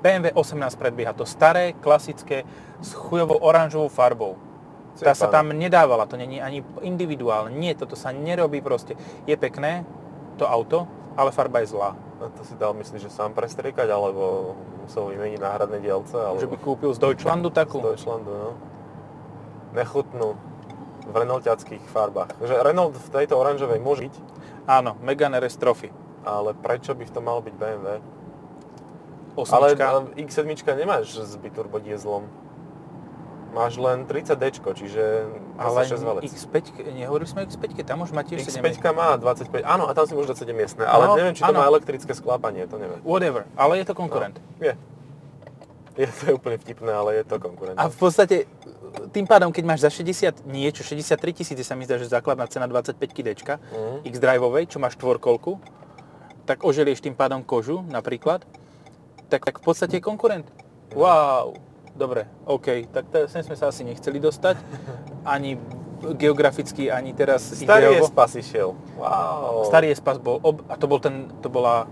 BMW 0.00 0.32
18 0.32 0.56
predbieha. 0.74 1.12
To 1.12 1.28
staré, 1.28 1.74
klasické, 1.74 2.48
s 2.80 2.90
chujovou 2.90 3.36
oranžovou 3.38 3.86
farbou. 3.86 4.40
Tá 4.98 5.14
sa 5.14 5.30
tam 5.30 5.54
nedávala, 5.54 6.10
to 6.10 6.18
není 6.18 6.42
ani 6.42 6.66
individuálne. 6.82 7.54
Nie, 7.54 7.78
toto 7.78 7.94
sa 7.94 8.10
nerobí 8.10 8.58
proste. 8.60 8.98
Je 9.24 9.36
pekné, 9.38 9.86
to 10.36 10.48
auto, 10.48 10.90
ale 11.14 11.30
farba 11.30 11.62
je 11.62 11.70
zlá. 11.70 11.94
A 12.20 12.28
to 12.32 12.44
si 12.44 12.52
dal, 12.58 12.76
myslíš, 12.76 13.08
že 13.08 13.10
sám 13.12 13.32
prestriekať, 13.32 13.88
alebo 13.88 14.52
musel 14.84 15.08
vymeniť 15.08 15.40
náhradné 15.40 15.78
dielce, 15.80 16.16
alebo... 16.20 16.40
Že 16.42 16.52
by 16.52 16.58
kúpil 16.60 16.90
z 16.92 17.00
Deutschlandu 17.00 17.48
takú? 17.48 17.80
Z 17.80 17.96
Deutschlandu, 17.96 18.28
no. 18.28 18.50
Nechutnú 19.72 20.36
v 21.10 21.14
Renaultiackých 21.16 21.84
farbách. 21.88 22.36
Že 22.44 22.60
Renault 22.60 22.92
v 22.92 23.08
tejto 23.08 23.40
oranžovej 23.40 23.80
môže 23.80 24.10
byť, 24.10 24.14
Áno, 24.68 24.94
Megane 25.00 25.40
RS 25.40 25.56
Trophy. 25.56 25.90
ale 26.22 26.52
prečo 26.52 26.92
by 26.92 27.04
to 27.08 27.20
malo 27.24 27.40
byť 27.40 27.54
BMW? 27.56 27.86
Ale 29.40 29.72
Osmička. 29.72 29.84
ale 29.88 29.98
X7 30.20 30.44
nemáš 30.76 31.16
s 31.16 31.32
biturbodieslom. 31.40 32.28
Máš 33.50 33.76
len 33.76 34.06
30D, 34.06 34.42
čiže 34.72 35.26
ale 35.58 35.82
6 35.82 35.98
valec. 36.00 36.22
X5, 36.24 36.54
nehovorili 36.88 37.26
sme 37.26 37.42
o 37.42 37.46
X5, 37.46 37.82
tam 37.82 37.98
už 38.00 38.10
má 38.10 38.22
tiež 38.22 38.40
7 38.40 38.62
X5 38.62 38.86
má 38.90 39.14
25, 39.16 39.50
áno, 39.60 39.84
a 39.84 39.92
tam 39.92 40.06
si 40.06 40.14
môže 40.14 40.30
dať 40.30 40.46
7 40.46 40.54
miestne, 40.54 40.84
ale 40.84 41.04
No, 41.04 41.14
neviem, 41.14 41.34
či 41.34 41.42
to 41.42 41.50
áno. 41.50 41.58
má 41.58 41.66
elektrické 41.66 42.12
sklápanie, 42.12 42.64
to 42.64 42.78
neviem. 42.78 43.02
Whatever, 43.02 43.50
ale 43.54 43.76
je 43.76 43.84
to 43.84 43.92
konkurent. 43.92 44.38
Je. 44.58 44.78
Je 45.98 46.06
to 46.06 46.32
úplne 46.32 46.56
vtipné, 46.56 46.88
ale 46.88 47.18
je 47.18 47.24
to 47.26 47.36
konkurent. 47.36 47.74
A 47.74 47.86
v 47.86 47.96
podstate 47.98 48.46
tým 49.10 49.26
pádom, 49.26 49.50
keď 49.50 49.64
máš 49.66 49.80
za 49.82 49.90
60 49.92 50.46
niečo, 50.46 50.80
63 50.80 51.18
tisíce 51.34 51.60
sa 51.60 51.74
mi 51.74 51.82
zdá, 51.82 51.94
že 51.94 52.06
základná 52.06 52.46
cena 52.46 52.64
25 52.64 52.94
D, 52.96 53.34
Mhm. 53.34 54.06
X-Driveovej, 54.06 54.64
čo 54.66 54.78
máš 54.78 54.94
štvorkolku, 54.94 55.58
tak 56.46 56.62
oželieš 56.62 56.98
tým 57.00 57.12
pádom 57.12 57.42
kožu 57.42 57.82
napríklad, 57.84 58.46
tak, 59.26 59.42
tak 59.42 59.58
v 59.58 59.64
podstate 59.64 59.98
je 59.98 60.02
konkurent. 60.02 60.46
Wow, 60.90 61.54
dobre, 61.92 62.26
OK, 62.44 62.88
tak 62.88 63.04
sem 63.26 63.42
sme 63.42 63.54
sa 63.54 63.66
asi 63.66 63.82
nechceli 63.82 64.18
dostať, 64.18 64.56
ani 65.24 65.58
geograficky, 66.00 66.88
ani 66.88 67.12
teraz 67.12 67.44
Starý 67.52 67.92
ideovo. 67.92 68.06
Espas 68.06 68.32
išiel. 68.32 68.72
Wow. 68.96 69.64
Starý 69.64 69.90
Espas 69.90 70.16
bol, 70.16 70.40
ob, 70.40 70.64
a 70.64 70.74
to 70.74 70.86
bol 70.86 70.96
ten, 70.96 71.28
to 71.38 71.48
bola, 71.48 71.84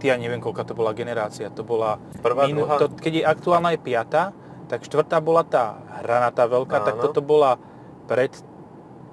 ja 0.00 0.16
neviem, 0.16 0.38
koľka 0.38 0.64
to 0.64 0.72
bola 0.72 0.92
generácia, 0.92 1.48
to 1.48 1.60
bola, 1.60 2.00
Prvá, 2.20 2.44
druhá? 2.46 2.76
to, 2.76 2.88
keď 2.90 3.12
je 3.14 3.22
aktuálna 3.22 3.70
je 3.70 3.80
piata, 3.80 4.22
tak 4.64 4.80
štvrtá 4.80 5.20
bola 5.20 5.42
tá 5.42 5.76
hranatá 5.98 6.44
veľká, 6.44 6.76
tak 6.82 6.94
Áno. 6.96 7.02
toto 7.02 7.20
bola 7.20 7.60
pred 8.04 8.32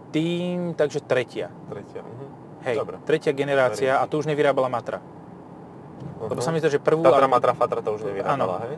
tým, 0.10 0.74
takže 0.74 1.00
tretia. 1.02 1.52
Tretia. 1.68 2.04
Mhm. 2.04 2.26
Hej, 2.62 2.76
Dobre. 2.78 2.96
tretia 3.04 3.32
generácia 3.32 3.98
a 3.98 4.04
to 4.06 4.16
už 4.16 4.28
nevyrábala 4.28 4.68
Matra. 4.68 5.02
Lebo 6.22 6.36
Mhm. 6.36 6.44
sa 6.44 6.52
mi 6.52 6.60
zdá, 6.60 6.70
že 6.70 6.78
prvú... 6.78 7.02
Tatra, 7.02 7.26
Matra, 7.26 7.52
Fatra 7.52 7.80
to 7.80 7.96
už 7.96 8.06
nevyrábala, 8.06 8.36
Áno. 8.38 8.64
hej? 8.64 8.78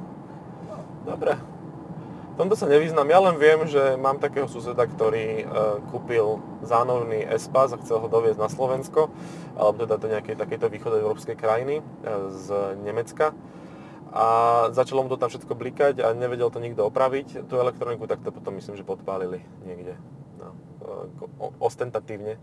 Dobre. 1.24 1.39
V 1.39 2.36
tomto 2.36 2.60
sa 2.60 2.68
nevyznam. 2.68 3.08
Ja 3.08 3.24
len 3.24 3.39
viem, 3.39 3.63
že 3.63 3.96
mám 3.96 4.20
takého 4.20 4.44
suseda, 4.51 4.84
ktorý 4.84 5.27
e, 5.39 5.44
kúpil 5.88 6.44
zánovný 6.68 7.24
Espas 7.32 7.72
a 7.72 7.80
chcel 7.80 8.03
ho 8.03 8.12
doviezť 8.12 8.44
na 8.44 8.51
Slovensko, 8.51 9.08
alebo 9.56 9.88
teda 9.88 9.96
do 10.03 10.12
nejakej 10.12 10.36
takejto 10.36 10.68
východoeurópskej 10.68 11.39
krajiny 11.39 11.80
e, 11.80 11.84
z 12.36 12.75
Nemecka. 12.84 13.32
A 14.12 14.25
začalo 14.75 15.08
mu 15.08 15.10
to 15.13 15.15
tam 15.15 15.32
všetko 15.32 15.56
blikať 15.56 16.03
a 16.03 16.12
nevedel 16.12 16.51
to 16.51 16.60
nikto 16.60 16.84
opraviť. 16.84 17.48
Tú 17.48 17.56
elektroniku 17.56 18.03
tak 18.03 18.20
to 18.20 18.36
potom 18.36 18.60
myslím, 18.60 18.75
že 18.75 18.84
podpálili 18.84 19.39
niekde. 19.63 19.96
No, 20.44 20.60
e, 21.08 21.48
ostentatívne. 21.63 22.36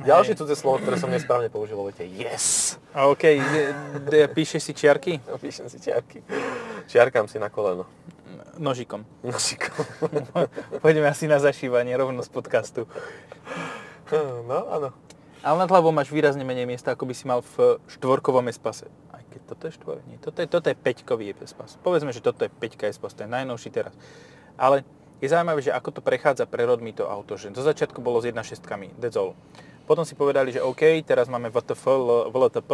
Ďalšie 0.00 0.40
cudzie 0.40 0.56
slovo, 0.56 0.80
ktoré 0.80 0.96
som 0.96 1.12
nesprávne 1.12 1.52
použil, 1.52 1.76
vo 1.76 1.84
vete 1.84 2.08
yes. 2.08 2.80
A 2.96 3.12
OK, 3.12 3.36
píšeš 4.32 4.62
si 4.64 4.72
čiarky 4.72 5.20
Píšem 5.20 5.68
si 5.68 5.76
čiarky. 5.76 6.24
Čiarkam 6.88 7.28
si 7.28 7.36
na 7.36 7.52
koleno. 7.52 7.84
Nožikom. 8.58 9.06
Nožikom. 9.24 9.84
Poďme 10.84 11.08
asi 11.08 11.30
na 11.30 11.38
zašívanie 11.38 11.94
rovno 11.96 12.20
z 12.20 12.30
podcastu. 12.32 12.90
No, 14.48 14.58
áno. 14.68 14.88
Ale 15.42 15.56
nad 15.58 15.70
hlavou 15.70 15.90
máš 15.90 16.14
výrazne 16.14 16.46
menej 16.46 16.70
miesta, 16.70 16.94
ako 16.94 17.08
by 17.08 17.14
si 17.16 17.24
mal 17.26 17.42
v 17.42 17.82
štvorkovom 17.90 18.46
espase. 18.46 18.86
Aj 19.10 19.24
keď 19.26 19.40
toto 19.50 19.62
je 19.66 19.72
štvor, 19.74 19.96
nie. 20.06 20.20
Toto 20.22 20.38
je, 20.38 20.46
toto 20.46 20.70
je 20.70 20.76
peťkový 20.78 21.34
espas. 21.42 21.74
Povedzme, 21.82 22.14
že 22.14 22.22
toto 22.22 22.46
je 22.46 22.50
peťka 22.52 22.86
espas, 22.86 23.16
je 23.16 23.26
najnovší 23.26 23.74
teraz. 23.74 23.94
Ale 24.54 24.86
je 25.18 25.26
zaujímavé, 25.26 25.62
že 25.62 25.74
ako 25.74 25.98
to 25.98 26.00
prechádza 26.02 26.46
prerodmi 26.46 26.94
to 26.94 27.10
auto, 27.10 27.34
že 27.34 27.50
do 27.50 27.62
začiatku 27.62 27.98
bolo 27.98 28.22
s 28.22 28.30
1.6, 28.30 28.62
that's 29.02 29.18
all. 29.18 29.34
Potom 29.82 30.06
si 30.06 30.14
povedali, 30.14 30.54
že 30.54 30.62
OK, 30.62 31.02
teraz 31.02 31.26
máme 31.26 31.50
VTF, 31.50 31.84
VLTP 32.30 32.70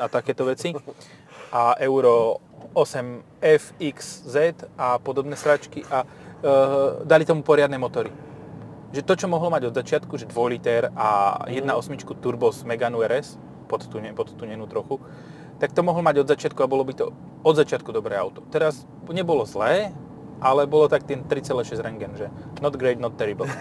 a 0.00 0.08
takéto 0.08 0.48
veci. 0.48 0.72
A 1.52 1.76
Euro 1.84 2.40
8 2.74 3.40
FXZ 3.40 4.36
a 4.76 4.98
podobné 4.98 5.36
sračky 5.36 5.84
a 5.88 6.02
e, 6.02 6.06
dali 7.04 7.24
tomu 7.24 7.44
poriadne 7.44 7.78
motory. 7.78 8.10
Že 8.92 9.02
to, 9.08 9.14
čo 9.24 9.26
mohlo 9.28 9.48
mať 9.48 9.72
od 9.72 9.74
začiatku, 9.76 10.12
že 10.20 10.28
2 10.28 10.52
liter 10.52 10.92
a 10.92 11.40
1.8 11.48 11.96
turbo 12.20 12.52
z 12.52 12.64
Megane 12.68 12.96
RS, 13.00 13.40
podtune, 13.68 14.12
podtunenú 14.12 14.68
trochu, 14.68 15.00
tak 15.56 15.72
to 15.72 15.80
mohol 15.80 16.02
mať 16.04 16.26
od 16.26 16.28
začiatku 16.28 16.60
a 16.60 16.68
bolo 16.68 16.84
by 16.84 16.92
to 16.92 17.06
od 17.46 17.54
začiatku 17.56 17.88
dobré 17.94 18.18
auto. 18.18 18.44
Teraz 18.52 18.84
nebolo 19.08 19.46
zlé, 19.46 19.94
ale 20.42 20.66
bolo 20.66 20.90
tak 20.90 21.06
ten 21.06 21.22
3,6 21.24 21.78
rengen, 21.78 22.12
že 22.18 22.26
not 22.58 22.74
great, 22.74 22.98
not 22.98 23.14
terrible. 23.14 23.46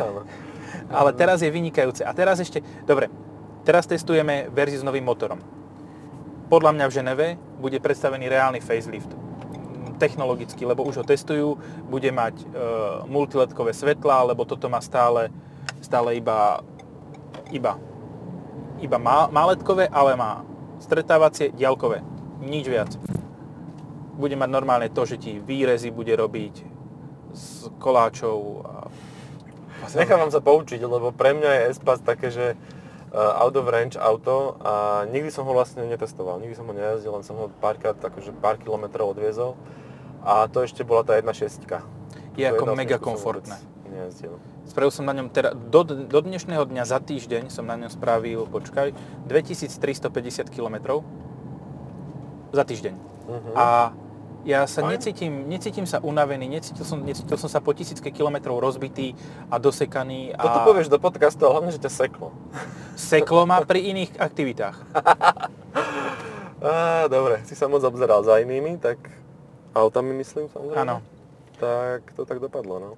áno. 0.00 0.24
Ale 0.90 1.10
teraz 1.16 1.40
je 1.44 1.52
vynikajúce. 1.52 2.02
A 2.04 2.12
teraz 2.16 2.40
ešte, 2.40 2.60
dobre, 2.88 3.08
teraz 3.64 3.88
testujeme 3.88 4.48
verziu 4.52 4.80
s 4.80 4.86
novým 4.86 5.04
motorom. 5.04 5.40
Podľa 6.48 6.70
mňa 6.76 6.84
v 6.88 6.94
Ženeve 6.94 7.26
bude 7.58 7.78
predstavený 7.80 8.28
reálny 8.28 8.60
facelift. 8.60 9.08
Mm, 9.12 9.96
Technologicky, 9.96 10.62
lebo 10.68 10.84
už 10.84 11.00
ho 11.00 11.04
testujú, 11.04 11.56
bude 11.88 12.10
mať 12.12 12.34
e, 12.40 12.46
multiledkové 13.08 13.72
svetla, 13.72 14.34
lebo 14.34 14.44
toto 14.44 14.68
má 14.68 14.78
stále, 14.84 15.32
stále 15.80 16.20
iba, 16.20 16.60
iba, 17.48 17.80
iba 18.80 18.98
má, 19.00 19.26
má 19.32 19.48
ledkové, 19.48 19.88
ale 19.88 20.16
má 20.16 20.44
stretávacie, 20.80 21.54
diaľkové. 21.56 22.04
Nič 22.44 22.68
viac. 22.68 22.92
Bude 24.14 24.36
mať 24.36 24.50
normálne 24.52 24.92
to, 24.92 25.08
že 25.08 25.16
ti 25.16 25.40
výrezy 25.40 25.88
bude 25.90 26.12
robiť 26.12 26.54
z 27.34 27.46
koláčov 27.82 28.38
a 28.62 28.74
Nechávam 29.92 30.32
sa 30.32 30.40
poučiť, 30.40 30.80
lebo 30.80 31.12
pre 31.12 31.36
mňa 31.36 31.50
je 31.52 31.62
Espas 31.76 32.00
také, 32.00 32.32
že 32.32 32.56
out 33.14 33.54
of 33.54 33.70
range 33.70 33.94
auto 33.94 34.58
a 34.58 35.06
nikdy 35.06 35.30
som 35.30 35.46
ho 35.46 35.52
vlastne 35.54 35.86
netestoval, 35.86 36.42
nikdy 36.42 36.58
som 36.58 36.66
ho 36.66 36.74
nejazdil, 36.74 37.14
len 37.14 37.22
som 37.22 37.38
ho 37.38 37.46
párkrát, 37.62 37.94
akože 37.94 38.34
pár 38.42 38.58
kilometrov 38.58 39.14
odviezol 39.14 39.54
a 40.26 40.50
to 40.50 40.66
ešte 40.66 40.82
bola 40.82 41.06
tá 41.06 41.14
1.6. 41.14 41.62
Je 42.34 42.44
ako 42.44 42.74
mega 42.74 42.98
komfortné. 42.98 43.54
Nejazdil. 43.86 44.34
Spravil 44.66 44.90
som 44.90 45.06
na 45.06 45.14
ňom, 45.14 45.30
teda 45.30 45.54
do, 45.54 45.86
do 45.86 46.18
dnešného 46.24 46.66
dňa 46.66 46.82
za 46.88 46.98
týždeň 46.98 47.52
som 47.52 47.62
na 47.68 47.78
ňom 47.78 47.92
spravil, 47.92 48.48
počkaj, 48.50 48.90
2350 49.30 50.50
km 50.50 51.04
za 52.50 52.64
týždeň. 52.66 52.94
Mhm. 53.30 53.50
A 53.54 53.94
ja 54.44 54.68
sa 54.68 54.84
necítim, 54.84 55.48
necítim 55.48 55.88
sa 55.88 56.04
unavený, 56.04 56.46
necítil 56.46 56.84
som, 56.84 57.00
necítil 57.00 57.36
som 57.40 57.48
sa 57.48 57.64
po 57.64 57.72
tisícke 57.72 58.12
kilometrov 58.12 58.60
rozbitý 58.60 59.16
a 59.48 59.56
dosekaný 59.56 60.36
a 60.36 60.40
Toto 60.44 60.60
povieš 60.68 60.92
do 60.92 61.00
podcastu, 61.00 61.48
ale 61.48 61.58
hlavne, 61.58 61.72
že 61.72 61.80
ťa 61.80 61.92
seklo. 61.92 62.28
seklo 62.94 63.48
ma 63.48 63.64
pri 63.64 63.90
iných 63.90 64.20
aktivitách. 64.20 64.76
Á, 66.64 67.04
dobre, 67.12 67.44
si 67.44 67.52
sa 67.52 67.68
moc 67.68 67.84
obzeral 67.84 68.24
za 68.24 68.40
inými, 68.40 68.80
tak 68.80 68.96
autami 69.76 70.16
myslím 70.20 70.48
samozrejme. 70.48 70.80
Áno. 70.80 71.04
Tak 71.60 72.16
to 72.16 72.24
tak 72.24 72.40
dopadlo, 72.40 72.80
no. 72.80 72.90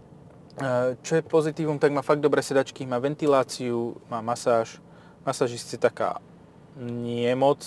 Čo 1.04 1.20
je 1.20 1.22
pozitívum, 1.22 1.76
tak 1.76 1.92
má 1.92 2.00
fakt 2.00 2.24
dobré 2.24 2.40
sedačky, 2.40 2.88
má 2.88 2.96
ventiláciu, 2.96 3.98
má 4.08 4.24
masáž. 4.24 4.80
Masáž 5.26 5.52
je 5.52 5.76
taká 5.76 6.22
nie 6.80 7.28
moc. 7.36 7.60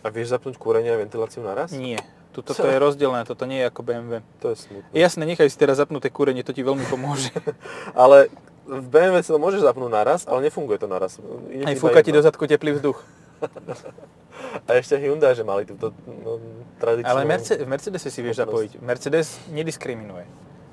A 0.00 0.08
vieš 0.08 0.32
zapnúť 0.32 0.56
kúrenie 0.56 0.92
a 0.92 0.98
ventiláciu 1.00 1.44
naraz? 1.44 1.76
Nie. 1.76 2.00
Tuto 2.30 2.54
to 2.54 2.62
je 2.62 2.78
rozdelené, 2.78 3.26
toto 3.26 3.42
nie 3.42 3.58
je 3.58 3.66
ako 3.66 3.82
BMW. 3.82 4.22
To 4.38 4.54
je 4.54 4.56
smutné. 4.62 4.94
Jasné, 4.94 5.22
nechaj 5.26 5.50
si 5.50 5.58
teraz 5.58 5.82
zapnuté 5.82 6.14
kúrenie, 6.14 6.46
to 6.46 6.54
ti 6.54 6.62
veľmi 6.62 6.86
pomôže. 6.86 7.34
ale 7.98 8.30
v 8.70 8.86
BMW 8.86 9.18
si 9.20 9.34
to 9.34 9.42
môžeš 9.42 9.66
zapnúť 9.66 9.90
naraz, 9.90 10.20
ale 10.30 10.46
nefunguje 10.46 10.78
to 10.78 10.86
naraz. 10.86 11.18
Ide 11.50 11.66
Aj 11.66 11.74
fúka 11.74 12.00
ti 12.06 12.14
do 12.14 12.22
zadku 12.22 12.46
teplý 12.46 12.78
vzduch. 12.78 13.02
A 14.66 14.78
ešte 14.78 14.96
Hyundai, 14.96 15.36
že 15.36 15.44
mali 15.44 15.68
túto 15.68 15.92
no, 16.06 16.40
tradičnú... 16.80 17.06
Ale 17.06 17.22
Mercedes, 17.28 17.62
v 17.62 17.68
Mercedese 17.70 18.08
si 18.08 18.20
vieš 18.24 18.40
zapojiť. 18.40 18.80
Mercedes 18.82 19.36
nediskriminuje. 19.52 20.24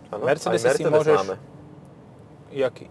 Ano, 0.09 0.23
Mercedes, 0.23 0.63
Mercedes 0.63 0.87
si 0.87 0.87
môžeš... 0.87 1.17
máme. 1.19 1.35
Jaký? 2.53 2.87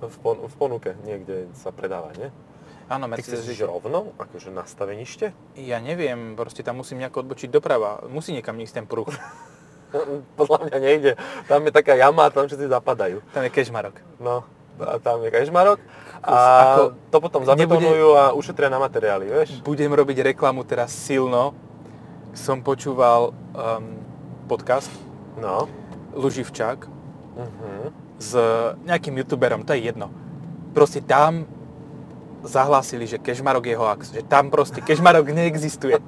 V, 0.00 0.16
pon- 0.22 0.44
v 0.46 0.54
ponuke 0.54 0.96
niekde 1.04 1.50
sa 1.58 1.74
predáva, 1.74 2.14
nie? 2.16 2.30
Áno, 2.90 3.06
Ty 3.06 3.10
Mercedes... 3.14 3.46
chceš 3.46 3.62
rovno? 3.62 4.10
Akože 4.18 4.50
nastavenište? 4.50 5.30
Ja 5.54 5.78
neviem, 5.78 6.34
proste 6.34 6.60
tam 6.60 6.82
musím 6.82 6.98
nejako 6.98 7.22
odbočiť 7.22 7.46
doprava. 7.48 8.02
Musí 8.04 8.34
niekam 8.34 8.58
ísť 8.58 8.82
ten 8.82 8.86
pruh. 8.86 9.06
Podľa 10.38 10.58
mňa 10.66 10.76
nejde. 10.76 11.12
Tam 11.46 11.62
je 11.62 11.70
taká 11.70 11.94
jama 11.94 12.26
a 12.26 12.30
tam 12.30 12.44
všetci 12.44 12.66
zapadajú. 12.66 13.22
Tam 13.30 13.42
je 13.42 13.50
kešmarok. 13.50 13.94
No, 14.18 14.42
a 14.76 14.98
tam 14.98 15.22
je 15.22 15.30
kežmarok. 15.30 15.78
A 16.20 16.36
Ako- 16.76 16.92
to 17.08 17.16
potom 17.18 17.42
zabetonujú 17.42 18.12
a 18.12 18.34
ušetria 18.34 18.66
na 18.66 18.76
materiály, 18.76 19.24
vieš? 19.24 19.62
Budem 19.62 19.88
robiť 19.88 20.34
reklamu 20.34 20.62
teraz 20.62 20.90
silno. 20.90 21.54
Som 22.32 22.60
počúval 22.60 23.30
um, 23.30 23.98
podcast 24.46 24.90
No. 25.36 25.70
Luživčák 26.12 26.98
Uh-huh. 27.30 27.88
s 28.18 28.34
nejakým 28.82 29.14
youtuberom, 29.16 29.62
to 29.62 29.72
je 29.72 29.86
jedno. 29.86 30.10
Proste 30.70 30.98
tam 31.00 31.46
zahlásili, 32.44 33.04
že 33.04 33.20
Kešmarok 33.20 33.64
je 33.68 33.76
hoax, 33.76 34.00
že 34.16 34.22
tam 34.24 34.48
proste 34.48 34.80
Kešmarok 34.80 35.28
neexistuje. 35.32 36.00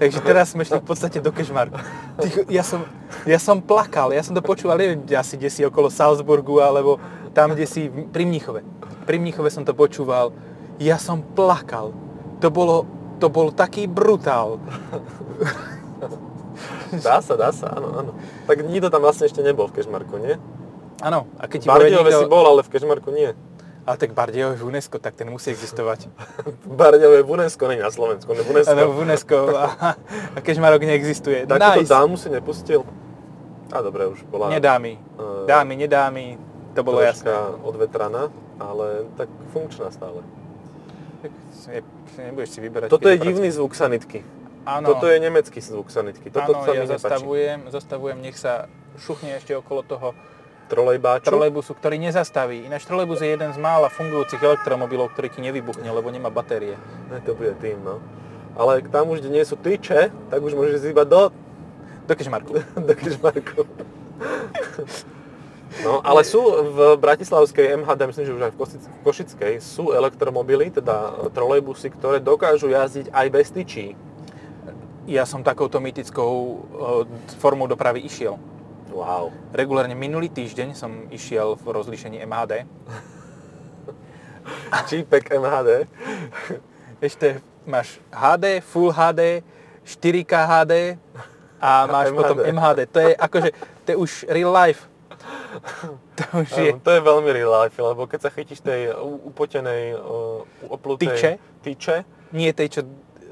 Takže 0.00 0.24
teraz 0.24 0.56
sme 0.56 0.64
šli 0.64 0.80
v 0.80 0.86
podstate 0.88 1.18
do 1.20 1.30
Kešmarku. 1.32 1.76
Ty, 2.20 2.28
ja, 2.48 2.64
som, 2.64 2.84
ja 3.28 3.36
som 3.36 3.60
plakal, 3.60 4.12
ja 4.12 4.24
som 4.24 4.32
to 4.32 4.40
počúval, 4.40 4.80
neviem, 4.80 5.04
asi 5.12 5.36
kde 5.36 5.50
si 5.52 5.60
okolo 5.62 5.92
Salzburgu, 5.92 6.64
alebo 6.64 6.96
tam, 7.36 7.52
kde 7.52 7.68
si 7.68 7.88
pri 7.88 8.24
Mníchove. 8.24 8.64
Pri 9.04 9.16
Mníchove 9.20 9.52
som 9.52 9.62
to 9.62 9.76
počúval. 9.76 10.32
Ja 10.80 10.96
som 10.96 11.20
plakal. 11.20 11.92
To 12.40 12.48
bolo, 12.52 12.84
to 13.20 13.28
bol 13.32 13.52
taký 13.52 13.88
brutál. 13.88 14.60
Dá 17.04 17.20
sa, 17.20 17.36
dá 17.36 17.52
sa, 17.52 17.76
áno, 17.76 17.88
áno. 17.92 18.12
Tak 18.48 18.64
nikto 18.64 18.88
tam 18.88 19.04
vlastne 19.04 19.28
ešte 19.28 19.44
nebol 19.44 19.68
v 19.68 19.80
Kežmarku, 19.80 20.16
nie? 20.16 20.40
Áno, 21.04 21.28
a 21.36 21.44
keď 21.44 21.68
V 21.68 21.68
Bardejove 21.68 22.08
si 22.08 22.24
niekto... 22.24 22.32
bol, 22.32 22.44
ale 22.48 22.64
v 22.64 22.70
Kežmarku 22.72 23.10
nie. 23.12 23.36
Ale 23.86 23.96
tak 24.02 24.10
Bardejov 24.18 24.58
je 24.58 24.60
v 24.60 24.66
UNESCO, 24.66 24.98
tak 24.98 25.14
ten 25.14 25.30
musí 25.30 25.54
existovať. 25.54 26.10
V 26.70 26.74
Bardejove 26.74 27.22
je 27.22 27.24
v 27.24 27.30
UNESCO, 27.30 27.70
nie 27.70 27.78
na 27.78 27.94
Slovensku, 27.94 28.34
ne 28.34 28.42
v 28.42 28.50
UNESCO. 28.50 28.74
Áno, 28.74 28.90
v 28.90 28.98
UNESCO 29.06 29.36
a, 29.54 29.66
a 30.34 30.38
Kešmarok 30.42 30.82
neexistuje. 30.82 31.46
Takúto 31.46 31.86
nice. 31.86 31.94
dámu 31.94 32.18
si 32.18 32.26
nepustil? 32.26 32.82
A 33.70 33.78
dobre, 33.82 34.10
už 34.10 34.26
bola 34.26 34.50
Nedá 34.50 34.78
mi. 34.82 34.98
Eh, 34.98 35.46
Dámy, 35.46 35.74
nedá 35.78 36.10
mi, 36.10 36.34
to 36.74 36.82
bolo 36.82 36.98
jasné. 36.98 37.30
odvetraná, 37.62 38.30
ale 38.58 39.06
tak 39.14 39.30
funkčná 39.54 39.94
stále. 39.94 40.26
Tak 41.22 41.32
Nebudeš 42.16 42.50
si 42.56 42.60
vyberať. 42.64 42.88
Toto 42.88 43.08
je 43.12 43.18
divný 43.20 43.52
zvuk 43.52 43.76
sanitky. 43.76 44.24
Áno, 44.66 44.94
Toto 44.94 45.06
je 45.06 45.22
nemecký 45.22 45.62
zvuk 45.62 45.92
sanitky. 45.94 46.26
Toto 46.32 46.58
áno, 46.58 46.64
sa 46.66 46.74
ja 46.74 46.82
mi 46.82 46.90
zastavujem, 46.90 47.58
zastavujem, 47.70 48.18
nech 48.18 48.34
sa 48.34 48.66
šuchne 48.98 49.38
ešte 49.38 49.54
okolo 49.54 49.86
toho 49.86 50.08
Trolejbáču. 50.66 51.30
trolejbusu, 51.30 51.78
ktorý 51.78 51.96
nezastaví. 52.02 52.66
Ináč 52.66 52.90
trolejbus 52.90 53.22
je 53.22 53.30
jeden 53.30 53.54
z 53.54 53.58
mála 53.62 53.86
fungujúcich 53.86 54.42
elektromobilov, 54.42 55.14
ktorý 55.14 55.30
ti 55.30 55.38
nevybuchne, 55.38 55.86
lebo 55.86 56.10
nemá 56.10 56.26
batérie. 56.26 56.74
Ne, 57.06 57.22
to 57.22 57.38
bude 57.38 57.54
tým, 57.62 57.78
no. 57.86 58.02
Ale 58.58 58.82
tam 58.82 59.14
už, 59.14 59.22
kde 59.22 59.30
nie 59.30 59.44
sú 59.46 59.54
tyče, 59.54 60.10
tak 60.10 60.40
už 60.42 60.58
môžeš 60.58 60.82
ísť 60.82 60.90
iba 60.90 61.06
do, 61.06 61.30
Do 62.06 62.14
Kešmarku. 62.14 62.54
do 62.88 62.94
Kežmarku. 62.94 63.66
No, 65.82 66.00
ale 66.06 66.22
sú 66.22 66.40
v 66.72 66.96
Bratislavskej 66.96 67.82
MHD, 67.82 68.00
myslím, 68.06 68.26
že 68.26 68.36
už 68.38 68.42
aj 68.48 68.52
v 68.54 68.58
Košickej, 69.04 69.52
sú 69.60 69.92
elektromobily, 69.92 70.70
teda 70.70 71.30
trolejbusy, 71.34 71.90
ktoré 71.92 72.22
dokážu 72.22 72.70
jazdiť 72.70 73.10
aj 73.10 73.26
bez 73.28 73.46
tyčí. 73.50 73.86
Ja 75.06 75.26
som 75.26 75.42
takouto 75.42 75.78
mytickou 75.82 76.32
eh, 76.32 76.58
formou 77.38 77.66
dopravy 77.66 78.06
išiel. 78.06 78.38
Wow. 78.96 79.28
Regulárne 79.52 79.92
minulý 79.92 80.32
týždeň 80.32 80.72
som 80.72 81.12
išiel 81.12 81.52
v 81.60 81.68
rozlíšení 81.68 82.16
MHD. 82.24 82.64
Čípek 84.88 85.36
MHD. 85.36 85.84
Ešte 87.04 87.44
máš 87.68 88.00
HD, 88.08 88.64
Full 88.64 88.96
HD, 88.96 89.44
4K 89.84 90.32
HD 90.32 90.72
a 91.60 91.84
máš 91.84 92.08
MHD. 92.08 92.16
potom 92.16 92.36
MHD. 92.40 92.80
To 92.88 92.98
je 93.04 93.12
akože, 93.20 93.50
to 93.84 93.88
je 93.92 93.96
už 94.00 94.10
real 94.32 94.48
life. 94.56 94.88
To 96.16 96.40
už 96.40 96.48
je. 96.56 96.72
To 96.80 96.90
je 96.96 97.00
veľmi 97.04 97.28
real 97.36 97.52
life, 97.52 97.76
lebo 97.76 98.08
keď 98.08 98.20
sa 98.24 98.30
chytíš 98.32 98.64
tej 98.64 98.96
upotenej, 99.28 99.92
uh, 99.92 100.40
oplutej 100.72 101.12
Tyče? 101.12 101.32
tyče 101.60 101.96
Nie 102.32 102.56
tej, 102.56 102.80
čo 102.80 102.80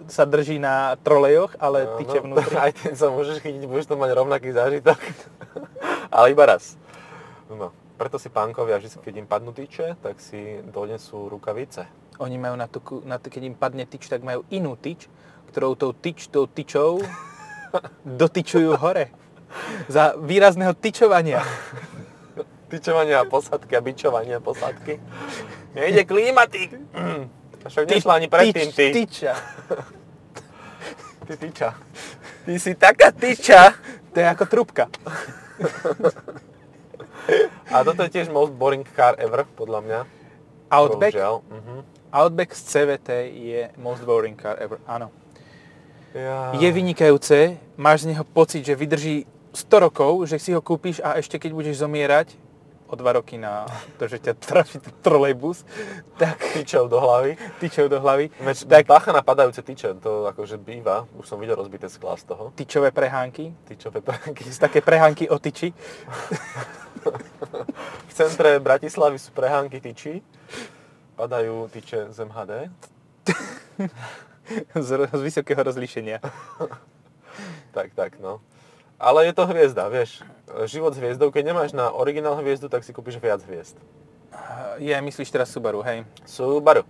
sa 0.09 0.25
drží 0.29 0.61
na 0.61 0.97
trolejoch, 1.01 1.57
ale 1.61 1.89
áno, 1.89 1.97
tyče 2.01 2.19
vnútri. 2.21 2.55
aj 2.65 2.73
ten 2.77 2.95
sa 2.97 3.09
môžeš 3.09 3.41
chytiť, 3.41 3.65
budeš 3.69 3.91
to 3.91 3.97
mať 3.97 4.11
rovnaký 4.13 4.53
zážitok, 4.53 4.99
ale 6.17 6.27
iba 6.33 6.45
raz. 6.45 6.77
No, 7.49 7.71
preto 7.95 8.19
si 8.19 8.29
pánkovia, 8.33 8.81
že 8.83 8.91
keď 8.99 9.15
im 9.23 9.29
padnú 9.29 9.55
tyče, 9.55 10.01
tak 10.03 10.19
si 10.19 10.61
donesú 10.67 11.29
rukavice. 11.31 11.87
Oni 12.23 12.39
majú 12.39 12.55
na 12.55 12.67
to, 12.71 12.79
na 13.03 13.19
to, 13.19 13.31
keď 13.31 13.43
im 13.51 13.57
padne 13.59 13.85
tyč, 13.87 14.07
tak 14.07 14.23
majú 14.23 14.47
inú 14.51 14.79
tyč, 14.79 15.11
ktorou 15.51 15.75
tou 15.75 15.95
tyč, 15.95 16.31
tou 16.31 16.47
tyčou 16.47 17.03
dotyčujú 18.23 18.79
hore. 18.79 19.11
Za 19.87 20.19
výrazného 20.19 20.75
tyčovania. 20.75 21.43
Tyčovania 22.67 23.23
a 23.23 23.29
posádky 23.29 23.73
a 23.79 23.83
bičovania 23.85 24.37
a 24.39 24.43
posádky. 24.43 24.99
Nejde 25.79 26.03
klimatik. 26.03 26.75
Však 27.65 27.89
nešla 27.89 28.13
ani 28.21 28.29
predtým, 28.29 28.69
ty. 28.73 28.93
Tyča. 28.93 29.35
Ty 31.25 31.35
tyča. 31.41 31.69
Ty 32.45 32.53
si 32.61 32.73
taká 32.77 33.09
tyča. 33.09 33.73
To 34.13 34.17
je 34.21 34.27
ako 34.29 34.45
trúbka. 34.45 34.85
A 37.73 37.81
toto 37.81 38.05
je 38.05 38.11
tiež 38.13 38.29
most 38.29 38.53
boring 38.53 38.85
car 38.93 39.17
ever, 39.17 39.49
podľa 39.57 39.81
mňa. 39.81 40.01
Outback. 40.69 41.17
Mhm. 41.49 41.75
Outback 42.13 42.53
z 42.55 42.63
CVT 42.63 43.09
je 43.33 43.61
most 43.81 44.05
boring 44.05 44.37
car 44.37 44.61
ever. 44.61 44.79
Áno. 44.85 45.09
Ja... 46.15 46.55
Je 46.55 46.69
vynikajúce, 46.71 47.59
máš 47.75 48.07
z 48.07 48.15
neho 48.15 48.23
pocit, 48.23 48.63
že 48.63 48.79
vydrží 48.79 49.27
100 49.51 49.87
rokov, 49.91 50.31
že 50.31 50.39
si 50.39 50.55
ho 50.55 50.63
kúpiš 50.63 51.03
a 51.03 51.19
ešte 51.19 51.43
keď 51.43 51.51
budeš 51.51 51.83
zomierať 51.83 52.44
o 52.87 52.95
dva 52.97 53.13
roky 53.13 53.39
na 53.39 53.67
to, 53.99 54.09
že 54.09 54.19
ťa 54.19 54.35
trafi 54.37 54.79
ten 54.79 54.93
trolejbus, 55.03 55.65
tak 56.21 56.37
tyčov 56.53 56.89
do 56.89 57.01
hlavy. 57.01 57.37
tyčou 57.61 57.89
do 57.89 58.01
hlavy, 58.01 58.31
Veď 58.41 58.57
tak 58.69 58.87
bacha 58.87 59.11
na 59.13 59.23
padajúce 59.23 59.63
tyče, 59.63 59.95
to 59.99 60.29
akože 60.29 60.57
býva. 60.61 61.09
Už 61.17 61.27
som 61.29 61.41
videl 61.41 61.57
rozbité 61.57 61.89
sklá 61.89 62.17
z 62.17 62.25
toho. 62.25 62.53
tyčové 62.55 62.91
prehánky, 62.91 63.55
Tyčové 63.65 64.01
pránky. 64.01 64.45
z 64.45 64.59
také 64.65 64.81
prehánky 64.81 65.29
o 65.29 65.39
tyči, 65.39 65.73
V 68.09 68.13
centre 68.15 68.57
Bratislavy 68.61 69.19
sú 69.19 69.35
prehánky 69.37 69.81
tyčí. 69.81 70.23
Padajú 71.19 71.69
tyče 71.69 72.11
z 72.11 72.19
MHD. 72.25 72.53
z, 74.87 74.91
z 75.13 75.21
vysokého 75.21 75.63
rozlíšenia. 75.63 76.19
Tak, 77.75 77.93
tak, 77.95 78.19
no. 78.23 78.41
Ale 79.05 79.29
je 79.29 79.37
to 79.37 79.45
hviezda, 79.45 79.93
vieš. 79.93 80.25
Život 80.65 80.97
s 80.97 80.99
hviezdou, 81.05 81.29
keď 81.29 81.53
nemáš 81.53 81.77
na 81.77 81.93
originál 81.93 82.41
hviezdu, 82.41 82.73
tak 82.73 82.81
si 82.89 82.97
kúpiš 82.97 83.21
viac 83.21 83.45
hviezd. 83.45 83.77
Je, 84.81 84.97
myslíš 84.97 85.29
teraz 85.29 85.53
Subaru, 85.53 85.85
hej? 85.85 86.09
Subaru. 86.25 86.89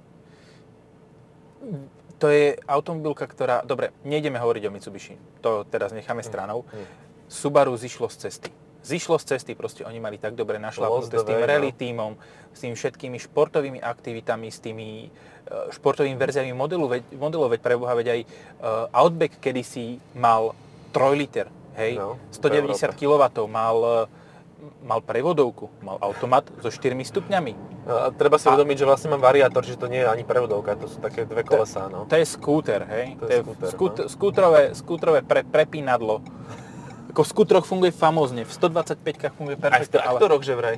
To 2.23 2.31
je 2.31 2.55
automobilka, 2.71 3.27
ktorá... 3.27 3.67
Dobre, 3.67 3.91
nejdeme 4.07 4.39
hovoriť 4.39 4.63
o 4.63 4.71
Mitsubishi. 4.71 5.19
To 5.43 5.67
teraz 5.67 5.91
necháme 5.91 6.23
stranou. 6.23 6.63
Mm. 6.71 6.87
Subaru 7.27 7.75
zišlo 7.75 8.07
z 8.07 8.31
cesty. 8.31 8.51
Zišlo 8.87 9.19
z 9.19 9.35
cesty, 9.35 9.59
proste 9.59 9.83
oni 9.83 9.99
mali 9.99 10.21
tak 10.21 10.39
dobre 10.39 10.63
našlapnuté 10.63 11.19
s 11.19 11.27
tým 11.27 11.41
way, 11.41 11.49
no. 11.49 11.51
rally 11.51 11.71
tímom, 11.75 12.13
s 12.53 12.63
tými 12.63 12.77
všetkými 12.79 13.17
športovými 13.17 13.81
aktivitami, 13.81 14.53
s 14.53 14.61
tými 14.61 15.09
e, 15.09 15.73
športovými 15.73 16.15
verziami 16.21 16.53
modelu, 16.53 16.85
veď, 16.85 17.03
modelov, 17.17 17.49
veď 17.57 17.61
preboha, 17.65 17.97
veď 17.97 18.07
aj 18.13 18.21
e, 18.21 18.27
Outback 18.93 19.41
kedysi 19.41 19.99
mal 20.13 20.53
3 20.93 21.17
liter, 21.17 21.49
hej, 21.77 21.99
No, 21.99 22.17
v 22.31 22.35
190 22.35 22.95
kW, 22.95 23.23
mal, 23.51 24.09
mal 24.81 25.01
prevodovku, 25.05 25.69
mal 25.85 25.97
automat 26.01 26.49
so 26.61 26.71
4 26.71 26.95
stupňami. 27.05 27.53
A 27.85 28.09
treba 28.17 28.41
si 28.41 28.49
uvedomiť, 28.49 28.77
že 28.81 28.87
vlastne 28.89 29.09
mám 29.13 29.21
variátor, 29.21 29.61
že 29.61 29.77
to 29.77 29.93
nie 29.93 30.01
je 30.01 30.09
ani 30.09 30.25
prevodovka, 30.25 30.73
to 30.81 30.89
sú 30.89 30.99
také 31.05 31.29
dve 31.29 31.45
kolesá, 31.45 31.93
no. 31.93 32.09
To 32.09 32.17
je 32.17 32.25
skúter, 32.25 32.81
hej? 32.89 33.07
To 33.21 33.29
je 33.29 33.41
skúter, 33.45 33.69
skút, 33.69 33.95
no. 34.01 34.09
skútrové, 34.09 34.63
skútrové 34.73 35.21
pre, 35.21 35.45
prepínadlo. 35.45 36.25
Ako 37.13 37.23
v 37.23 37.29
skutroch 37.29 37.65
funguje 37.69 37.93
famózne, 37.93 38.43
v 38.49 38.53
125 38.53 39.37
funguje 39.37 39.55
Aj 39.55 39.61
v 39.61 39.63
perfektne, 39.63 40.01
ale 40.01 40.19
traktoroch, 40.19 40.43
že 40.43 40.55
vraj. 40.57 40.77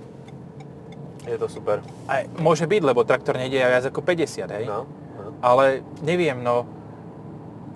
Je 1.27 1.37
to 1.43 1.51
super. 1.51 1.83
aj, 2.07 2.31
môže 2.39 2.71
byť, 2.71 2.83
lebo 2.87 3.03
traktor 3.03 3.35
nejde 3.35 3.59
viac 3.59 3.83
ako 3.91 3.99
50, 3.99 4.47
hej? 4.47 4.65
No, 4.71 4.87
no. 4.87 5.31
Ale 5.43 5.83
neviem, 6.07 6.39
no, 6.39 6.67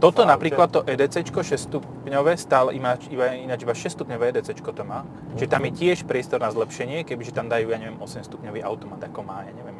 toto 0.00 0.24
napríklad 0.24 0.72
to 0.72 0.80
EDC 0.88 1.28
6 1.28 1.68
stupňové, 1.68 2.40
stále 2.40 2.72
ináč 2.72 3.06
iba, 3.12 3.36
ináč 3.36 3.68
iba 3.68 3.76
6 3.76 4.00
stupňové 4.00 4.32
EDC 4.32 4.56
to 4.56 4.84
má. 4.84 5.04
Čiže 5.36 5.52
tam 5.52 5.62
je 5.68 5.72
tiež 5.76 6.08
priestor 6.08 6.40
na 6.40 6.48
zlepšenie, 6.48 7.04
kebyže 7.04 7.36
tam 7.36 7.52
dajú, 7.52 7.68
ja 7.68 7.76
neviem, 7.76 8.00
8 8.00 8.24
stupňový 8.24 8.64
automat, 8.64 9.04
ako 9.04 9.20
má, 9.20 9.44
ja 9.44 9.52
neviem. 9.52 9.76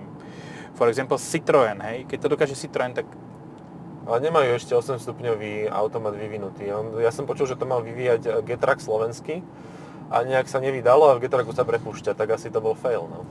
For 0.77 0.93
example, 0.93 1.17
Citroën, 1.17 1.81
hej, 1.81 2.05
keď 2.05 2.19
to 2.21 2.29
dokáže 2.37 2.55
Citroën, 2.55 2.93
tak 2.93 3.09
Ale 4.11 4.27
nemajú 4.27 4.59
ešte 4.59 4.75
8 4.75 4.99
stupňový 4.99 5.71
automat 5.71 6.17
vyvinutý. 6.19 6.67
Ja 6.99 7.15
som 7.15 7.29
počul, 7.31 7.47
že 7.47 7.55
to 7.55 7.69
mal 7.69 7.79
vyvíjať 7.85 8.23
eh, 8.27 8.33
Getrack 8.43 8.83
slovenský 8.83 9.45
a 10.11 10.27
nejak 10.27 10.51
sa 10.51 10.59
nevydalo 10.59 11.15
a 11.15 11.17
v 11.17 11.29
Getracku 11.29 11.55
sa 11.55 11.63
prepúšťa, 11.63 12.19
tak 12.19 12.35
asi 12.35 12.51
to 12.51 12.59
bol 12.59 12.75
fail, 12.75 13.07
no. 13.07 13.23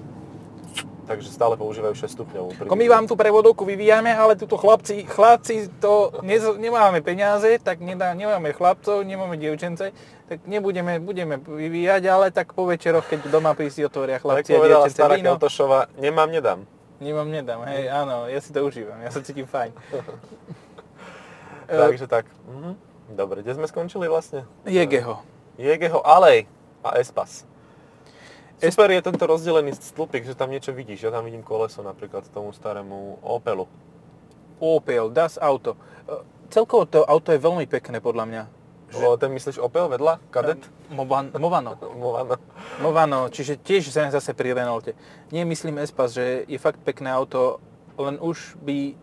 Takže 1.10 1.34
stále 1.34 1.58
používajú 1.58 1.98
6 1.98 2.22
stupňovú. 2.22 2.50
Ako 2.70 2.78
my 2.78 2.86
vám 2.86 3.10
tú 3.10 3.18
prevodovku 3.18 3.66
vyvíjame, 3.66 4.14
ale 4.14 4.38
tuto 4.38 4.62
chlapci, 4.62 5.10
chlapci 5.10 5.66
to 5.82 6.14
nez, 6.22 6.46
nemáme 6.62 7.02
peniaze, 7.02 7.58
tak 7.58 7.82
nedá, 7.82 8.14
nemáme 8.14 8.54
chlapcov, 8.54 9.02
nemáme 9.02 9.34
dievčence, 9.42 9.90
tak 10.30 10.46
nebudeme 10.46 11.02
budeme 11.02 11.42
vyvíjať, 11.42 12.06
ale 12.06 12.30
tak 12.30 12.54
po 12.54 12.70
večeroch, 12.70 13.10
keď 13.10 13.26
doma 13.26 13.58
si 13.74 13.82
otvoria 13.82 14.22
Tak 14.22 14.46
chlapci 14.46 14.54
a 14.54 14.62
povedala 14.62 14.86
dievčence 14.86 14.94
stará 14.94 15.18
víno, 15.18 15.34
Keltošova, 15.34 15.90
nemám, 15.98 16.30
nedám. 16.30 16.60
nemám, 17.02 17.26
nedám, 17.26 17.66
hej, 17.74 17.90
áno, 17.90 18.30
ja 18.30 18.38
si 18.38 18.54
to 18.54 18.62
užívam, 18.62 19.02
ja 19.02 19.10
sa 19.10 19.26
cítim 19.26 19.50
fajn. 19.50 19.74
Takže 21.90 22.06
tak. 22.06 22.30
Mhm. 22.46 22.78
Dobre, 23.18 23.42
kde 23.42 23.58
sme 23.58 23.66
skončili 23.66 24.06
vlastne? 24.06 24.46
Jegeho. 24.70 25.26
Jegeho 25.58 26.06
Alej 26.06 26.46
a 26.86 27.02
Espas. 27.02 27.50
Super 28.60 28.92
je 28.92 29.00
tento 29.00 29.24
rozdelený 29.24 29.72
stĺpik, 29.72 30.28
že 30.28 30.36
tam 30.36 30.52
niečo 30.52 30.76
vidíš. 30.76 31.08
Ja 31.08 31.16
tam 31.16 31.24
vidím 31.24 31.48
koleso 31.48 31.80
napríklad 31.80 32.28
tomu 32.28 32.52
starému 32.52 33.24
Opelu. 33.24 33.64
Opel, 34.60 35.08
Das 35.16 35.40
Auto. 35.40 35.80
E, 36.04 36.20
Celkovo 36.52 36.84
to 36.84 37.08
auto 37.08 37.32
je 37.32 37.40
veľmi 37.40 37.64
pekné 37.72 38.04
podľa 38.04 38.26
mňa. 38.28 38.44
O, 39.00 39.16
ten 39.16 39.32
myslíš 39.32 39.64
Opel 39.64 39.88
vedľa? 39.88 40.20
Kadet? 40.28 40.60
Movan, 40.92 41.32
Movano. 41.40 41.80
Movano. 42.04 42.36
Movano, 42.84 43.20
čiže 43.32 43.62
tiež 43.64 43.96
zase 43.96 44.36
pri 44.36 44.52
Renaulte. 44.52 44.92
Nie 45.32 45.48
myslím 45.48 45.80
Espas, 45.80 46.12
že 46.12 46.44
je 46.44 46.60
fakt 46.60 46.84
pekné 46.84 47.14
auto, 47.16 47.64
len 47.96 48.20
už 48.20 48.60
by 48.60 48.98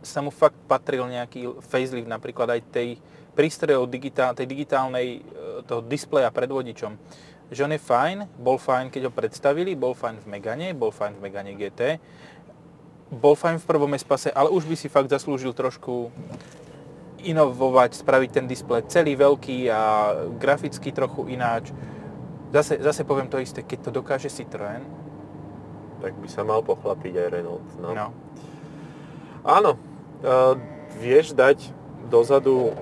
sa 0.00 0.24
mu 0.24 0.32
fakt 0.32 0.56
patril 0.64 1.04
nejaký 1.12 1.60
facelift, 1.60 2.08
napríklad 2.08 2.56
aj 2.56 2.60
tej 2.72 2.88
prístrojov 3.34 3.90
digitál, 3.90 4.32
tej 4.32 4.46
digitálnej 4.46 5.18
e, 5.18 5.20
toho 5.66 5.82
displeja 5.82 6.30
pred 6.30 6.48
vodičom. 6.48 6.94
Že 7.54 7.70
on 7.70 7.74
je 7.78 7.82
fajn, 7.86 8.16
bol 8.34 8.58
fajn, 8.58 8.90
keď 8.90 9.06
ho 9.06 9.12
predstavili, 9.14 9.78
bol 9.78 9.94
fajn 9.94 10.26
v 10.26 10.26
Megane, 10.26 10.74
bol 10.74 10.90
fajn 10.90 11.14
v 11.14 11.22
Megane 11.22 11.54
GT, 11.54 12.02
bol 13.14 13.38
fajn 13.38 13.62
v 13.62 13.68
prvom 13.70 13.94
Espase, 13.94 14.34
ale 14.34 14.50
už 14.50 14.66
by 14.66 14.74
si 14.74 14.90
fakt 14.90 15.06
zaslúžil 15.06 15.54
trošku 15.54 16.10
inovovať, 17.22 17.94
spraviť 17.94 18.30
ten 18.34 18.50
displej 18.50 18.90
celý 18.90 19.14
veľký 19.14 19.70
a 19.70 19.82
graficky 20.34 20.90
trochu 20.90 21.30
ináč. 21.30 21.70
Zase, 22.50 22.82
zase 22.82 23.06
poviem 23.06 23.30
to 23.30 23.38
isté, 23.38 23.62
keď 23.62 23.88
to 23.88 23.90
dokáže 24.02 24.30
Citroën, 24.30 24.82
Tak 26.02 26.18
by 26.18 26.28
sa 26.28 26.42
mal 26.42 26.60
pochlapiť 26.60 27.14
aj 27.16 27.28
Renault. 27.32 27.66
No. 27.80 27.94
no. 27.94 28.08
Áno. 29.46 29.78
Uh, 30.24 30.58
vieš 31.00 31.32
dať 31.32 31.70
dozadu 32.10 32.76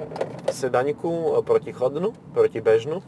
sedaniku 0.50 1.40
protichodnú, 1.46 2.12
protibežnú. 2.34 3.00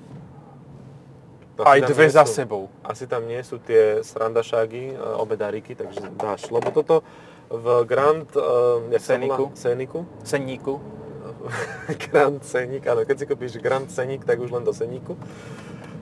Aj 1.63 1.79
dve 1.79 2.11
za 2.11 2.27
sú- 2.27 2.35
sebou. 2.43 2.63
Asi 2.83 3.07
tam 3.07 3.31
nie 3.31 3.39
sú 3.47 3.63
tie 3.63 4.03
srandašágy, 4.03 4.95
e, 4.95 4.99
obe 4.99 5.39
daríky, 5.39 5.79
takže 5.79 6.11
dáš. 6.19 6.51
Lebo 6.51 6.75
toto 6.75 7.07
v 7.47 7.85
Grand... 7.87 8.27
Uh, 8.35 8.91
jak 8.91 9.03
sa 9.05 9.15
Scenicu. 9.15 9.45
volá? 9.47 9.55
Scenicu. 9.55 9.99
Senníku. 10.25 10.75
Grand 12.09 12.41
Scenic, 12.41 12.83
áno, 12.89 13.05
keď 13.05 13.17
si 13.21 13.25
kúpiš 13.29 13.53
Grand 13.61 13.87
Scenic, 13.87 14.25
tak 14.25 14.41
už 14.41 14.51
len 14.51 14.65
do 14.65 14.73
Scenicu. 14.73 15.15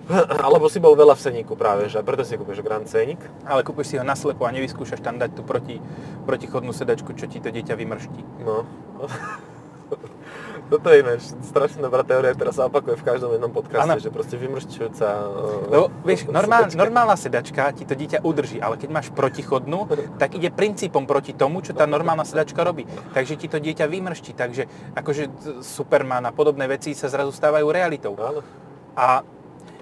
Alebo 0.46 0.70
si 0.70 0.78
bol 0.78 0.94
veľa 0.94 1.18
v 1.18 1.20
Scenicu 1.20 1.52
práve, 1.58 1.90
že 1.90 1.98
preto 2.00 2.22
si 2.22 2.38
kúpiš 2.38 2.62
Grand 2.62 2.86
Scenic. 2.86 3.18
Ale 3.44 3.66
kúpiš 3.66 3.92
si 3.92 3.98
ho 3.98 4.04
naslepo 4.06 4.46
a 4.46 4.54
nevyskúšaš 4.54 5.02
tam 5.02 5.18
dať 5.18 5.34
tú 5.34 5.42
proti, 5.42 5.82
protichodnú 6.24 6.70
sedačku, 6.70 7.14
čo 7.18 7.26
ti 7.26 7.42
to 7.42 7.50
dieťa 7.50 7.74
vymrští. 7.74 8.22
No. 8.46 8.64
Toto 10.72 10.88
je 10.88 11.04
ináč 11.04 11.37
strašne 11.44 11.85
dobrá 11.85 12.00
teória, 12.00 12.32
ktorá 12.32 12.48
sa 12.48 12.64
opakuje 12.64 12.96
v 12.96 13.04
každom 13.04 13.37
jednom 13.37 13.52
podcaste, 13.52 13.85
Áno. 13.85 14.00
že 14.00 14.08
proste 14.08 14.40
vymršťujúca... 14.40 15.06
Lebo 15.68 15.92
vieš, 16.00 16.32
normál, 16.32 16.64
sedačka. 16.64 16.80
normálna 16.80 17.16
sedačka 17.20 17.62
ti 17.76 17.85
to 17.85 17.92
dieťa 17.92 18.24
udrží, 18.24 18.56
ale 18.56 18.80
keď 18.80 18.88
máš 18.88 19.12
protichodnú, 19.12 19.85
tak 20.22 20.32
ide 20.40 20.48
princípom 20.48 21.04
proti 21.04 21.37
tomu, 21.37 21.61
čo 21.61 21.76
tá 21.76 21.85
normálna 21.85 22.24
sedačka 22.24 22.64
robí. 22.64 22.88
Takže 23.12 23.37
ti 23.37 23.52
to 23.52 23.61
dieťa 23.61 23.85
vymrští, 23.85 24.32
takže 24.32 24.96
akože 24.96 25.22
Superman 25.61 26.24
a 26.24 26.32
podobné 26.32 26.64
veci 26.64 26.96
sa 26.96 27.12
zrazu 27.12 27.37
stávajú 27.37 27.68
realitou. 27.68 28.16
Áno. 28.16 28.40
A 28.96 29.20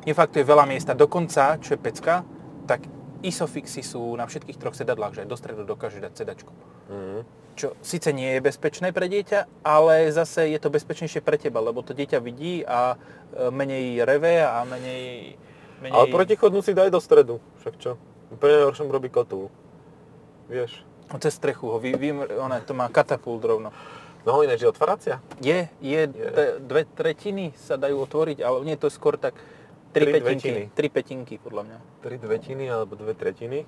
nefaktuje 0.02 0.42
veľa 0.42 0.66
miesta. 0.66 0.90
Dokonca, 0.98 1.62
čo 1.62 1.78
je 1.78 1.78
pecka, 1.78 2.26
tak 2.66 2.82
Isofixy 3.20 3.84
sú 3.84 4.16
na 4.16 4.24
všetkých 4.24 4.56
troch 4.56 4.76
sedadlách, 4.76 5.16
že 5.16 5.20
aj 5.24 5.28
do 5.28 5.36
stredu 5.36 5.62
dokáže 5.68 6.00
dať 6.00 6.12
sedačku. 6.16 6.52
Mhm. 6.88 7.20
Čo 7.58 7.76
síce 7.84 8.08
nie 8.16 8.38
je 8.38 8.40
bezpečné 8.40 8.88
pre 8.94 9.04
dieťa, 9.10 9.66
ale 9.66 10.08
zase 10.08 10.48
je 10.48 10.58
to 10.62 10.72
bezpečnejšie 10.72 11.20
pre 11.20 11.36
teba, 11.36 11.60
lebo 11.60 11.84
to 11.84 11.92
dieťa 11.92 12.16
vidí 12.22 12.64
a 12.64 12.96
e, 12.96 13.52
menej 13.52 14.00
reve 14.08 14.40
a 14.40 14.64
menej... 14.64 15.36
menej... 15.84 15.92
Ale 15.92 16.06
protichodnú 16.08 16.64
si 16.64 16.72
daj 16.72 16.88
do 16.88 17.02
stredu, 17.02 17.36
však 17.60 17.74
čo? 17.76 18.00
Pre 18.40 18.48
najhoršom 18.48 18.88
robí 18.88 19.12
kotúl. 19.12 19.52
Vieš? 20.48 20.88
No, 21.12 21.20
Cez 21.20 21.36
strechu 21.36 21.68
ho 21.68 21.76
vy, 21.76 21.98
vy, 22.00 22.16
ona, 22.38 22.62
to 22.64 22.72
má 22.72 22.88
katapult 22.88 23.42
rovno. 23.44 23.74
No 24.24 24.44
ináč 24.44 24.64
je 24.64 24.68
otváracia? 24.68 25.16
Je, 25.40 25.68
je, 25.80 26.00
T, 26.08 26.38
dve 26.60 26.84
tretiny 26.84 27.56
sa 27.56 27.80
dajú 27.80 28.04
otvoriť, 28.04 28.44
ale 28.44 28.56
nie, 28.68 28.76
to 28.76 28.88
je 28.88 28.96
skôr 28.96 29.16
tak 29.16 29.32
tri, 29.90 30.04
Tri 30.06 30.12
petinky, 30.22 30.50
tri 30.72 30.88
petinky 30.88 31.34
podľa 31.42 31.62
mňa. 31.66 31.78
Tri 32.02 32.16
dvetiny 32.18 32.64
alebo 32.70 32.94
dve 32.94 33.14
tretiny 33.14 33.66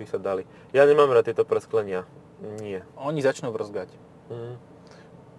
by 0.00 0.04
sa 0.08 0.16
dali. 0.16 0.48
Ja 0.72 0.88
nemám 0.88 1.12
rád 1.12 1.28
tieto 1.28 1.44
presklenia. 1.44 2.08
Nie. 2.58 2.82
Oni 2.98 3.20
začnú 3.20 3.52
vrzgať. 3.52 3.88
Mhm. 4.32 4.54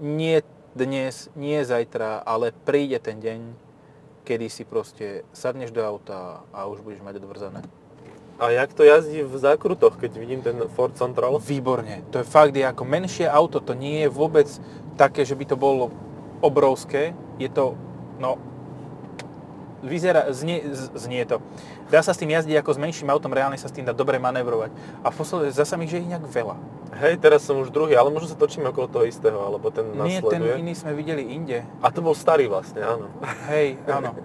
Nie 0.04 0.42
dnes, 0.74 1.30
nie 1.38 1.62
zajtra, 1.62 2.26
ale 2.26 2.50
príde 2.50 2.98
ten 2.98 3.22
deň, 3.22 3.54
kedy 4.26 4.48
si 4.50 4.64
proste 4.66 5.22
sadneš 5.30 5.70
do 5.70 5.86
auta 5.86 6.42
a 6.50 6.66
už 6.66 6.82
budeš 6.82 7.06
mať 7.06 7.22
odvrzané. 7.22 7.62
A 8.42 8.50
jak 8.50 8.74
to 8.74 8.82
jazdí 8.82 9.22
v 9.22 9.36
zákrutoch, 9.38 10.02
keď 10.02 10.12
vidím 10.18 10.42
ten 10.42 10.58
Ford 10.74 10.98
Control? 10.98 11.38
Výborne. 11.38 12.02
To 12.10 12.20
je 12.20 12.26
fakt, 12.26 12.58
je 12.58 12.66
ako 12.66 12.82
menšie 12.82 13.30
auto, 13.30 13.62
to 13.62 13.78
nie 13.78 14.04
je 14.04 14.10
vôbec 14.10 14.50
také, 14.98 15.22
že 15.22 15.38
by 15.38 15.46
to 15.46 15.54
bolo 15.54 15.94
obrovské. 16.42 17.14
Je 17.38 17.46
to, 17.54 17.78
no, 18.18 18.42
vyzerá, 19.84 20.32
znie, 20.32 20.64
znie 20.96 21.28
to. 21.28 21.44
Dá 21.92 22.00
sa 22.00 22.16
s 22.16 22.20
tým 22.20 22.32
jazdiť 22.32 22.64
ako 22.64 22.72
s 22.74 22.80
menším 22.80 23.12
autom, 23.12 23.36
reálne 23.36 23.60
sa 23.60 23.68
s 23.68 23.76
tým 23.76 23.84
dá 23.84 23.92
dobre 23.92 24.18
manévrovať. 24.18 24.72
A 25.04 25.12
v 25.12 25.16
podstate 25.16 25.52
zasa 25.52 25.76
mi, 25.76 25.86
že 25.86 26.00
je 26.00 26.08
nejak 26.08 26.26
veľa. 26.26 26.56
Hej, 27.04 27.20
teraz 27.20 27.44
som 27.44 27.60
už 27.60 27.70
druhý, 27.70 28.00
ale 28.00 28.10
možno 28.10 28.32
sa 28.32 28.38
točíme 28.40 28.72
okolo 28.72 28.88
toho 28.88 29.06
istého, 29.06 29.38
alebo 29.44 29.70
ten 29.70 29.92
Nie, 29.94 30.24
ten 30.24 30.40
nasleduje. 30.40 30.62
iný 30.64 30.74
sme 30.74 30.96
videli 30.96 31.24
inde. 31.36 31.68
A 31.84 31.92
to 31.92 32.00
bol 32.00 32.16
starý 32.16 32.48
vlastne, 32.48 32.82
áno. 32.82 33.12
Hej, 33.52 33.78
áno. 33.86 34.16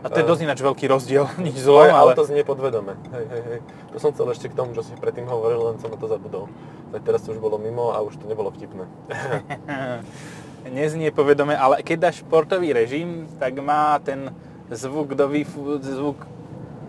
A 0.00 0.08
to 0.08 0.16
je 0.16 0.24
dosť 0.24 0.42
ináč 0.48 0.64
veľký 0.64 0.88
rozdiel, 0.88 1.28
nič 1.44 1.60
Moje 1.60 1.64
zlom, 1.68 1.92
ale... 1.92 2.16
auto 2.16 2.24
znie 2.24 2.40
podvedome. 2.40 2.96
Hej, 3.12 3.24
hej, 3.28 3.42
hej. 3.44 3.60
To 3.92 3.96
som 4.00 4.10
chcel 4.16 4.32
ešte 4.32 4.48
k 4.48 4.54
tomu, 4.56 4.72
čo 4.72 4.80
si 4.80 4.96
predtým 4.96 5.28
hovoril, 5.28 5.60
len 5.60 5.76
som 5.76 5.92
na 5.92 6.00
to 6.00 6.08
zabudol. 6.08 6.48
Tak 6.90 7.04
teraz 7.04 7.20
to 7.22 7.36
už 7.36 7.38
bolo 7.38 7.60
mimo 7.60 7.92
a 7.92 8.00
už 8.00 8.16
to 8.16 8.24
nebolo 8.24 8.48
vtipné. 8.48 8.88
Neznie 10.76 11.08
povedome, 11.12 11.56
ale 11.56 11.80
keď 11.80 12.10
dáš 12.10 12.20
športový 12.24 12.72
režim, 12.72 13.28
tak 13.40 13.56
má 13.60 13.96
ten 14.00 14.32
zvuk 14.70 15.14
do 15.14 15.28
výfu, 15.28 15.78
zvuk 15.82 16.26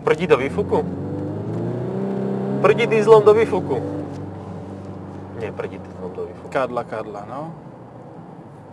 Prdí 0.02 0.26
do 0.26 0.34
výfuku? 0.34 0.82
Prdí 2.58 2.90
dýzlom 2.90 3.22
do 3.22 3.34
výfuku. 3.38 3.78
Nie, 5.38 5.54
prdí 5.54 5.78
dýzlom 5.78 6.10
do 6.10 6.26
výfuku. 6.26 6.50
kadla, 6.50 6.82
kadla, 6.82 7.22
no. 7.22 7.54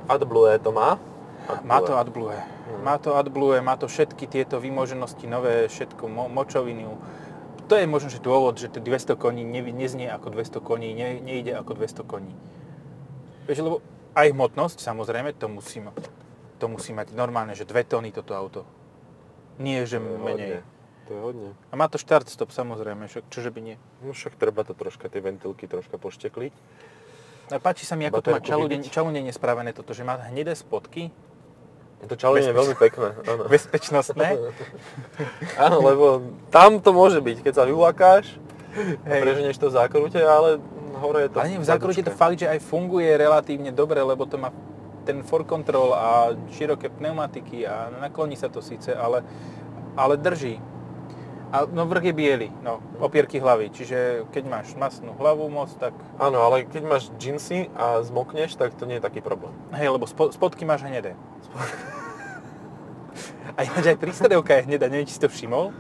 AdBlue 0.09 0.57
to 0.57 0.73
má? 0.73 0.97
Má 1.61 1.81
to 1.85 1.97
AdBlue. 1.97 2.33
Mhm. 2.33 2.81
Má 2.81 2.97
to 2.97 3.13
AdBlue, 3.13 3.61
má 3.61 3.77
to 3.77 3.85
všetky 3.85 4.25
tieto 4.25 4.57
výmoženosti, 4.57 5.29
nové, 5.29 5.69
všetko, 5.69 6.09
mo- 6.09 6.29
močovinu. 6.29 6.97
To 7.69 7.77
je 7.77 7.85
možno, 7.85 8.09
že 8.09 8.17
dôvod, 8.17 8.57
že 8.57 8.73
to 8.73 8.81
200 8.81 9.13
koní 9.13 9.45
ne, 9.45 9.61
neznie 9.69 10.09
ako 10.09 10.33
200 10.33 10.65
koní, 10.65 10.97
ne, 10.97 11.21
nejde 11.21 11.53
ako 11.53 11.77
200 11.77 12.09
koní. 12.09 12.33
Vieš, 13.45 13.61
lebo 13.61 13.85
aj 14.17 14.33
hmotnosť, 14.33 14.81
samozrejme, 14.81 15.37
to 15.37 15.45
musí, 15.45 15.77
to 16.57 16.65
musí 16.65 16.89
mať 16.97 17.13
normálne, 17.13 17.53
že 17.53 17.69
2 17.69 17.85
tóny 17.85 18.09
toto 18.09 18.33
auto. 18.33 18.65
Nie, 19.59 19.83
že 19.83 19.99
To 19.99 20.07
je 20.07 20.17
menej. 20.17 20.49
hodne. 20.55 20.59
To 21.05 21.11
je 21.11 21.19
hodne. 21.21 21.49
A 21.69 21.73
má 21.75 21.85
to 21.85 21.97
štart 21.97 22.25
stop, 22.25 22.49
samozrejme, 22.49 23.05
však 23.05 23.27
čože 23.27 23.49
by 23.49 23.59
nie. 23.59 23.75
No 23.99 24.11
však 24.11 24.33
treba 24.35 24.63
to 24.63 24.71
troška, 24.71 25.05
tie 25.05 25.19
ventilky 25.19 25.67
troška 25.67 25.97
poštekliť. 25.97 26.53
A 27.49 27.57
páči 27.57 27.83
sa 27.83 27.97
mi, 27.97 28.05
ako 28.05 28.21
to 28.21 28.29
má 28.29 28.37
Baterku 28.37 28.47
čaludene, 28.47 28.85
vybiť. 28.85 28.93
čaludene 28.93 29.31
spravené 29.31 29.73
toto, 29.73 29.91
že 29.91 30.05
má 30.05 30.21
hnedé 30.29 30.53
spodky, 30.53 31.09
To 31.99 32.15
čalenie 32.15 32.47
je 32.47 32.55
veľmi 32.55 32.75
pekné, 32.77 33.11
áno. 33.27 33.43
bezpečnostné. 33.51 34.39
Áno, 35.65 35.83
lebo 35.83 36.05
tam 36.47 36.79
to 36.79 36.95
môže 36.95 37.19
byť, 37.19 37.43
keď 37.43 37.53
sa 37.59 37.63
vylakáš, 37.67 38.39
Hej. 39.03 39.19
preženeš 39.19 39.57
to 39.59 39.67
v 39.67 39.75
zákrute, 39.75 40.15
ale 40.15 40.61
hore 40.95 41.27
je 41.27 41.29
to 41.33 41.37
Ale 41.41 41.49
nie, 41.49 41.59
v 41.59 41.67
zákrute 41.67 41.99
to 41.99 42.13
fakt, 42.13 42.39
že 42.39 42.47
aj 42.47 42.63
funguje 42.63 43.09
relatívne 43.11 43.73
dobre, 43.75 43.99
lebo 43.99 44.23
to 44.23 44.37
má 44.37 44.53
ten 45.05 45.23
for 45.23 45.43
control 45.45 45.95
a 45.95 46.35
široké 46.53 46.89
pneumatiky 46.89 47.67
a 47.67 47.89
nakloní 47.99 48.35
sa 48.35 48.51
to 48.51 48.59
síce, 48.63 48.91
ale, 48.95 49.23
ale 49.95 50.17
drží. 50.17 50.59
A 51.49 51.65
no 51.65 51.89
vrch 51.89 52.13
je 52.13 52.13
biely, 52.13 52.49
no, 52.61 52.77
opierky 53.01 53.41
hlavy, 53.41 53.73
čiže 53.73 54.29
keď 54.29 54.43
máš 54.45 54.77
masnú 54.77 55.17
hlavu 55.17 55.49
moc, 55.49 55.73
tak 55.81 55.97
Áno, 56.21 56.45
ale 56.45 56.61
keď 56.69 56.83
máš 56.85 57.09
džinsy 57.17 57.73
a 57.73 58.05
zmokneš, 58.05 58.53
tak 58.53 58.77
to 58.77 58.85
nie 58.85 59.01
je 59.01 59.03
taký 59.03 59.17
problém. 59.25 59.57
hej, 59.73 59.89
lebo 59.89 60.05
spo, 60.05 60.29
spodky 60.29 60.61
máš 60.61 60.85
hnedé. 60.85 61.17
A 63.57 63.67
ináč 63.67 63.91
aj 63.91 63.99
prístredovka 63.99 64.55
je 64.55 64.71
hnedá, 64.71 64.87
neviem, 64.87 65.03
či 65.03 65.19
si 65.19 65.21
to 65.21 65.27
všimol. 65.27 65.75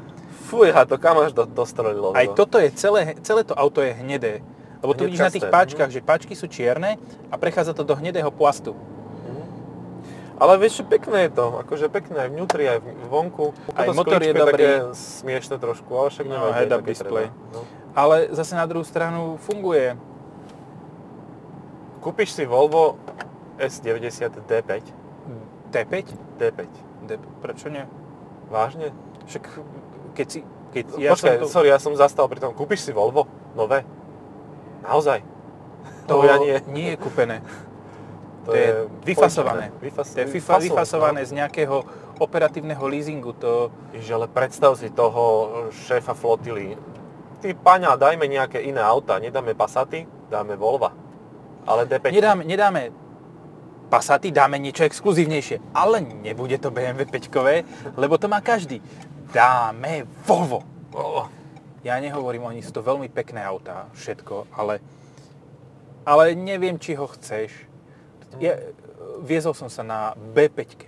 Fúja, 0.51 0.83
to 0.83 0.99
kam 0.99 1.21
až 1.21 1.31
do, 1.31 1.47
dostrelilo. 1.47 2.11
Aj 2.11 2.27
to. 2.33 2.43
toto 2.43 2.59
je 2.59 2.73
celé, 2.75 3.15
celé 3.23 3.45
to 3.47 3.55
auto 3.55 3.79
je 3.79 3.93
hnedé. 3.93 4.43
Lebo 4.83 4.91
tu 4.95 5.07
vidíš 5.07 5.23
na 5.23 5.31
tých 5.31 5.47
páčkach, 5.47 5.91
že 5.91 6.03
páčky 6.03 6.35
sú 6.35 6.47
čierne 6.47 6.95
a 7.31 7.35
prechádza 7.35 7.75
to 7.75 7.83
do 7.83 7.95
hnedého 7.95 8.31
plastu. 8.31 8.75
Ale 10.39 10.55
vieš, 10.55 10.81
pekné 10.83 11.27
je 11.27 11.31
to, 11.31 11.59
akože 11.59 11.85
pekné 11.87 12.15
aj 12.17 12.29
vnútri, 12.29 12.63
aj 12.65 12.79
v- 12.79 12.95
vonku. 13.05 13.51
Aj 13.71 13.91
motor 13.91 14.17
je 14.17 14.31
dobrý. 14.31 14.55
také 14.55 14.69
smiešne 14.95 15.55
trošku, 15.55 15.91
ale 15.91 16.07
však 16.09 16.25
No, 16.25 16.31
nevadí. 16.33 16.55
head-up 16.55 16.79
také 16.79 16.89
display. 16.89 17.27
No. 17.51 17.59
Ale 17.91 18.31
zase 18.31 18.53
na 18.53 18.63
druhú 18.63 18.81
stranu 18.81 19.35
funguje. 19.37 19.99
Kúpiš 21.99 22.31
si 22.31 22.43
Volvo 22.43 22.95
S90 23.57 24.39
D5. 24.41 24.71
T5? 25.69 25.93
D5. 26.39 26.59
D- 27.05 27.19
prečo 27.43 27.67
nie? 27.67 27.83
Vážne? 28.47 28.95
Však 29.27 29.43
keď 30.13 30.27
si... 30.29 30.39
Keď 30.69 30.85
ja 30.95 31.11
Počkaj, 31.11 31.35
to, 31.39 31.49
sorry, 31.49 31.67
ja 31.67 31.77
som 31.77 31.91
zastal 31.93 32.25
pri 32.25 32.39
tom. 32.39 32.53
Kúpiš 32.53 32.79
si 32.81 32.91
Volvo? 32.91 33.25
Nové? 33.51 33.83
Naozaj? 34.81 35.19
to 36.05 36.15
No, 36.15 36.23
ja 36.23 36.37
nie. 36.37 36.55
nie 36.69 36.87
je 36.89 36.97
kúpené. 36.97 37.43
To 38.45 38.55
je 38.55 38.87
vyfasované. 39.03 39.71
požičané. 39.73 39.83
Vyfas, 39.83 40.07
To 40.13 40.19
je 40.19 40.27
fifa, 40.27 40.55
vyfasované, 40.57 40.65
vyfasované 40.65 41.21
no. 41.23 41.27
z 41.27 41.31
nejakého 41.35 41.75
operatívneho 42.19 42.83
leasingu. 42.87 43.31
To, 43.39 43.71
Ježiš, 43.95 44.11
ale 44.15 44.27
predstav 44.27 44.75
si 44.79 44.91
toho 44.91 45.23
šéfa 45.87 46.13
flotily. 46.15 46.75
Ty 47.39 47.55
paňa, 47.55 47.95
dajme 47.95 48.27
nejaké 48.27 48.59
iné 48.63 48.83
auta, 48.83 49.19
nedáme 49.19 49.55
Passaty, 49.55 50.03
dáme 50.27 50.59
Volva. 50.59 50.91
Ale 51.63 51.87
D5. 51.87 52.11
nedáme, 52.11 52.43
nedáme 52.43 52.81
Passaty, 53.87 54.29
dáme 54.29 54.59
niečo 54.59 54.83
exkluzívnejšie. 54.83 55.73
Ale 55.73 56.03
nebude 56.03 56.59
to 56.59 56.69
BMW 56.69 57.07
5 57.07 57.97
lebo 57.97 58.19
to 58.19 58.27
má 58.27 58.43
každý. 58.43 58.83
Dáme 59.31 60.03
Volvo. 60.25 60.65
Oh, 60.93 61.29
Ja 61.79 61.95
nehovorím, 62.01 62.43
oni 62.43 62.59
sú 62.59 62.75
to 62.75 62.83
veľmi 62.83 63.07
pekné 63.07 63.39
autá, 63.39 63.87
všetko, 63.95 64.51
ale, 64.51 64.83
ale 66.03 66.35
neviem, 66.35 66.75
či 66.75 66.91
ho 66.99 67.07
chceš. 67.07 67.68
Ja, 68.37 68.53
viezol 69.25 69.57
som 69.57 69.73
sa 69.73 69.81
na 69.81 70.13
B5. 70.13 70.85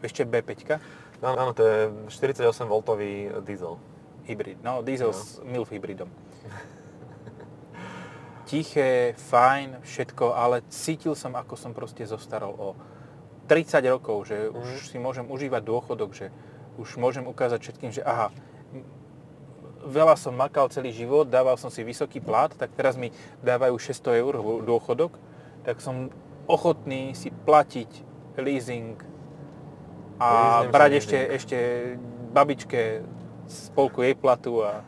Vieš, 0.00 0.12
čo 0.16 0.24
je 0.24 0.32
B5? 0.32 0.80
áno, 1.20 1.36
áno, 1.36 1.52
to 1.52 1.62
je 1.66 1.92
48V 2.08 3.02
diesel. 3.44 3.76
Hybrid. 4.24 4.64
No, 4.64 4.80
diesel 4.80 5.12
s 5.12 5.40
MILF 5.44 5.68
hybridom. 5.72 6.08
Tiché, 8.48 9.12
fajn, 9.16 9.84
všetko, 9.84 10.32
ale 10.32 10.64
cítil 10.72 11.12
som, 11.12 11.36
ako 11.36 11.56
som 11.56 11.76
proste 11.76 12.08
zostarol 12.08 12.56
o 12.56 12.72
30 13.48 13.80
rokov, 13.88 14.28
že 14.28 14.52
už 14.52 14.92
si 14.92 15.00
môžem 15.00 15.24
užívať 15.24 15.64
dôchodok, 15.64 16.12
že 16.12 16.28
už 16.76 17.00
môžem 17.00 17.24
ukázať 17.24 17.64
všetkým, 17.64 17.92
že 17.92 18.04
aha, 18.04 18.28
veľa 19.88 20.14
som 20.20 20.36
makal 20.36 20.68
celý 20.68 20.92
život, 20.92 21.32
dával 21.32 21.56
som 21.56 21.72
si 21.72 21.80
vysoký 21.80 22.20
plat, 22.20 22.52
tak 22.52 22.76
teraz 22.76 23.00
mi 23.00 23.08
dávajú 23.40 23.80
600 23.80 24.20
eur 24.20 24.34
dôchodok, 24.62 25.16
tak 25.64 25.80
som 25.80 26.12
ochotný 26.48 27.12
si 27.12 27.28
platiť 27.30 27.90
leasing 28.36 28.96
a 30.16 30.28
Leasing 30.60 30.72
brať 30.72 30.90
ešte, 30.96 31.14
leasing. 31.14 31.36
ešte 31.36 31.58
babičke 32.30 32.80
spolku 33.46 34.02
jej 34.02 34.14
platu 34.14 34.64
a 34.64 34.82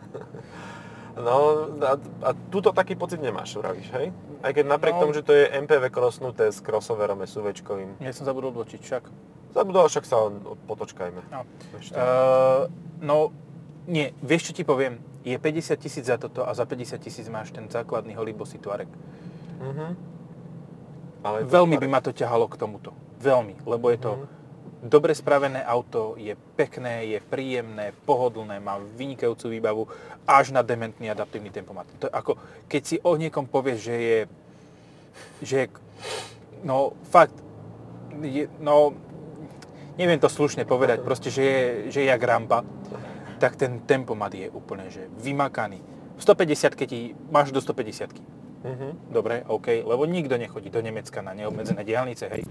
No 1.11 1.67
a, 1.83 1.99
a 2.23 2.31
túto 2.49 2.71
taký 2.71 2.95
pocit 2.95 3.21
nemáš, 3.21 3.53
vravíš, 3.53 3.93
hej? 3.93 4.09
Aj 4.41 4.55
keď 4.55 4.65
napriek 4.65 4.95
No. 4.97 5.01
tomu, 5.05 5.13
že 5.13 5.21
to 5.21 5.35
je 5.35 5.53
MPV 5.53 5.91
krosnuté 5.91 6.49
s 6.49 6.63
crossoverom 6.63 7.21
SUVčkovým. 7.21 7.99
ja 8.01 8.15
som 8.15 8.25
zabudol 8.25 8.55
odločiť 8.55 8.81
však. 8.81 9.03
Zabudol, 9.53 9.91
však 9.91 10.07
sa 10.07 10.31
potočkajme. 10.65 11.21
No. 11.29 11.43
Ešte. 11.77 11.93
Uh, 11.93 12.71
no, 13.01 13.35
nie, 13.85 14.15
vieš 14.23 14.49
čo 14.49 14.53
ti 14.55 14.63
poviem? 14.63 14.97
Je 15.21 15.35
50 15.35 15.77
tisíc 15.77 16.07
za 16.07 16.17
toto 16.17 16.41
a 16.41 16.55
za 16.55 16.65
50 16.65 16.97
tisíc 16.97 17.27
máš 17.29 17.53
ten 17.53 17.69
základný 17.69 18.15
Holibosy 18.15 18.57
Tuareg. 18.57 18.89
Mhm. 19.61 19.89
Ale 21.21 21.45
Veľmi 21.45 21.77
by 21.77 21.89
ma 21.89 22.01
to 22.01 22.17
ťahalo 22.17 22.49
k 22.49 22.57
tomuto. 22.57 22.97
Veľmi, 23.21 23.61
lebo 23.69 23.93
je 23.93 23.99
to 24.01 24.13
Mhm. 24.17 24.25
dobre 24.89 25.13
spravené 25.13 25.61
auto, 25.61 26.17
je 26.17 26.33
pekné, 26.57 27.05
je 27.13 27.19
príjemné, 27.21 27.93
pohodlné, 28.09 28.57
má 28.65 28.81
vynikajúcu 28.97 29.47
výbavu, 29.53 29.83
až 30.25 30.57
na 30.57 30.65
dementný 30.65 31.13
adaptívny 31.13 31.53
tempomat. 31.53 31.85
To 32.01 32.09
je 32.09 32.13
ako, 32.17 32.33
keď 32.65 32.83
si 32.87 32.97
o 33.05 33.13
niekom 33.21 33.45
povieš, 33.45 33.79
že 33.85 33.97
je, 34.01 34.19
že 35.45 35.57
je, 35.61 35.67
no 36.65 36.97
fakt, 37.13 37.37
je, 38.25 38.49
no, 38.57 38.97
neviem 40.01 40.17
to 40.17 40.33
slušne 40.33 40.65
povedať, 40.65 41.05
proste, 41.05 41.29
že 41.29 41.43
je, 41.45 41.61
že 41.93 41.99
je 42.01 42.09
jak 42.09 42.23
rampa, 42.25 42.65
tak 43.37 43.61
ten 43.61 43.85
tempomat 43.85 44.33
je 44.33 44.49
úplne, 44.49 44.89
že 44.89 45.13
vymakaný. 45.21 45.81
V 46.17 46.23
150 46.25 46.89
ti 46.89 47.13
máš 47.29 47.53
do 47.53 47.61
150 47.61 48.40
Mhm. 48.61 49.09
Dobre, 49.09 49.45
OK, 49.49 49.85
lebo 49.85 50.05
nikto 50.05 50.37
nechodí 50.37 50.69
do 50.69 50.85
Nemecka 50.85 51.25
na 51.25 51.33
neobmedzené 51.33 51.81
diálnice, 51.81 52.29
hej. 52.29 52.45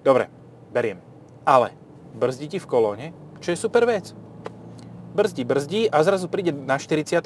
Dobre, 0.00 0.32
beriem. 0.72 1.00
Ale 1.44 1.76
brzdí 2.16 2.56
ti 2.56 2.58
v 2.58 2.66
kolóne, 2.66 3.06
čo 3.44 3.52
je 3.52 3.58
super 3.60 3.84
vec. 3.84 4.16
Brzdí, 5.16 5.44
brzdí 5.44 5.80
a 5.88 6.04
zrazu 6.04 6.28
príde 6.28 6.52
na 6.52 6.76
40 6.76 7.24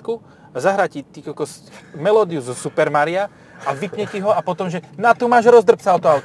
a 0.55 0.57
zahrá 0.59 0.87
ti 0.87 1.03
ty 1.03 1.23
kokos 1.23 1.71
melódiu 1.95 2.39
zo 2.43 2.55
Super 2.55 2.91
Maria 2.91 3.31
a 3.67 3.75
vypne 3.75 4.07
ti 4.07 4.23
ho 4.23 4.31
a 4.31 4.39
potom, 4.43 4.71
že 4.71 4.83
na 4.99 5.15
tu 5.15 5.27
máš 5.27 5.47
rozdrb 5.51 5.79
sa 5.83 5.99
auto. 5.99 6.23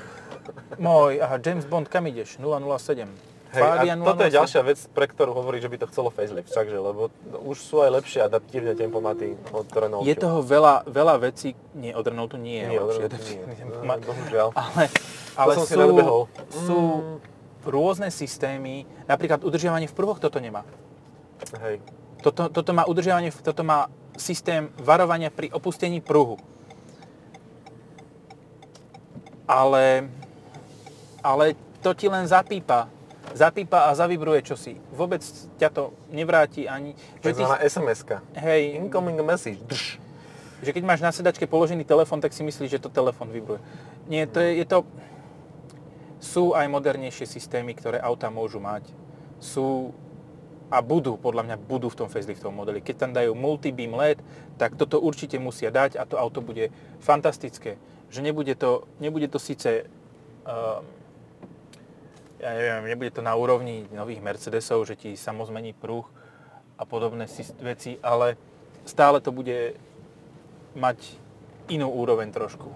Môj, 0.78 1.22
aha, 1.22 1.42
James 1.42 1.66
Bond, 1.66 1.90
kam 1.90 2.06
ideš? 2.06 2.38
007. 2.38 3.10
Hej, 3.56 3.64
a 3.64 3.96
toto 4.04 4.22
je 4.28 4.32
007. 4.36 4.40
ďalšia 4.44 4.62
vec, 4.68 4.80
pre 4.92 5.06
ktorú 5.08 5.32
hovorí, 5.32 5.64
že 5.64 5.72
by 5.72 5.78
to 5.80 5.88
chcelo 5.88 6.12
facelift, 6.12 6.52
všakže, 6.52 6.76
lebo 6.76 7.08
už 7.48 7.58
sú 7.58 7.80
aj 7.80 8.04
lepšie 8.04 8.20
adaptívne 8.28 8.76
tempomaty 8.76 9.40
od 9.56 9.68
Renaultu. 9.72 10.04
Je 10.04 10.16
toho 10.20 10.44
veľa, 10.44 10.84
veľa 10.86 11.16
vecí, 11.24 11.56
nie, 11.72 11.96
od 11.96 12.04
Renaultu 12.04 12.36
nie 12.36 12.62
je 12.62 12.68
Nie, 12.76 12.80
lepšie 12.84 13.08
tempomat. 13.64 14.00
No, 14.04 14.12
bohužiaľ. 14.12 14.48
Ale, 14.54 14.84
ale 15.40 15.52
som 15.56 15.64
si 15.64 15.74
sú, 15.74 15.80
nadbehol. 15.80 16.22
sú 16.52 16.80
rôzne 17.66 18.10
systémy, 18.14 18.86
napríklad 19.10 19.42
udržiavanie 19.42 19.88
v 19.90 19.96
pruhoch 19.96 20.20
toto 20.20 20.38
nemá. 20.38 20.62
Hej. 21.64 21.82
Toto, 22.22 22.50
toto 22.50 22.72
má 22.74 22.86
udržiavanie, 22.86 23.30
toto 23.30 23.62
má 23.62 23.90
systém 24.18 24.72
varovania 24.80 25.30
pri 25.30 25.52
opustení 25.52 26.00
pruhu. 26.00 26.40
Ale, 29.46 30.10
ale 31.22 31.54
to 31.86 31.94
ti 31.94 32.10
len 32.10 32.26
zapípa. 32.26 32.90
Zapípa 33.34 33.90
a 33.90 33.96
zavibruje 33.98 34.46
čosi. 34.46 34.78
Vôbec 34.94 35.24
ťa 35.58 35.70
to 35.74 35.96
nevráti 36.14 36.70
ani... 36.70 36.94
Že 37.20 37.32
ty, 37.34 37.42
Takzvaná 37.42 37.58
SMS-ka. 37.66 38.18
hej, 38.38 38.78
Incoming 38.78 39.20
message. 39.26 39.60
Drž. 39.66 39.98
že 40.62 40.72
keď 40.72 40.84
máš 40.86 41.02
na 41.02 41.10
sedačke 41.10 41.50
položený 41.50 41.88
telefon, 41.88 42.22
tak 42.22 42.32
si 42.32 42.46
myslíš, 42.46 42.78
že 42.78 42.84
to 42.84 42.94
telefon 42.94 43.34
vibruje. 43.34 43.64
Nie, 44.06 44.30
to 44.30 44.44
je, 44.44 44.62
je 44.62 44.66
to... 44.68 44.86
Sú 46.22 46.58
aj 46.58 46.66
modernejšie 46.72 47.28
systémy, 47.28 47.78
ktoré 47.78 48.02
auta 48.02 48.34
môžu 48.34 48.58
mať. 48.58 48.88
Sú 49.38 49.94
a 50.74 50.82
budú, 50.82 51.18
podľa 51.18 51.46
mňa 51.46 51.58
budú 51.62 51.94
v 51.94 52.00
tom 52.04 52.10
faceliftovom 52.10 52.66
modeli. 52.66 52.82
Keď 52.82 52.96
tam 52.98 53.12
dajú 53.14 53.38
multi-beam 53.38 53.94
LED, 53.94 54.20
tak 54.58 54.74
toto 54.74 54.98
určite 54.98 55.38
musia 55.38 55.70
dať 55.70 55.98
a 56.00 56.04
to 56.10 56.18
auto 56.18 56.42
bude 56.42 56.74
fantastické. 56.98 57.78
Že 58.10 58.26
nebude 58.26 58.54
to, 58.58 58.90
nebude 58.98 59.30
to 59.30 59.38
síce, 59.38 59.86
um, 60.46 60.82
ja 62.40 62.52
neviem, 62.54 62.92
nebude 62.92 63.12
to 63.16 63.22
na 63.24 63.34
úrovni 63.36 63.88
nových 63.92 64.20
Mercedesov, 64.20 64.84
že 64.86 64.96
ti 65.00 65.16
samo 65.16 65.46
zmení 65.48 65.72
pruh 65.72 66.06
a 66.76 66.84
podobné 66.84 67.28
veci, 67.64 67.96
ale 68.04 68.36
stále 68.84 69.24
to 69.24 69.32
bude 69.32 69.80
mať 70.76 71.00
inú 71.72 71.88
úroveň 71.90 72.30
trošku. 72.36 72.68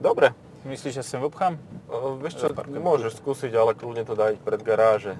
Dobre. 0.00 0.32
Myslíš, 0.60 1.00
že 1.00 1.04
sem 1.04 1.20
obchám? 1.24 1.56
O, 1.88 2.20
vieš 2.20 2.36
čo, 2.36 2.52
Zaparkujem. 2.52 2.84
môžeš 2.84 3.16
skúsiť, 3.16 3.52
ale 3.56 3.72
kľudne 3.72 4.04
to 4.04 4.12
dať 4.12 4.36
pred 4.44 4.60
garáže. 4.60 5.16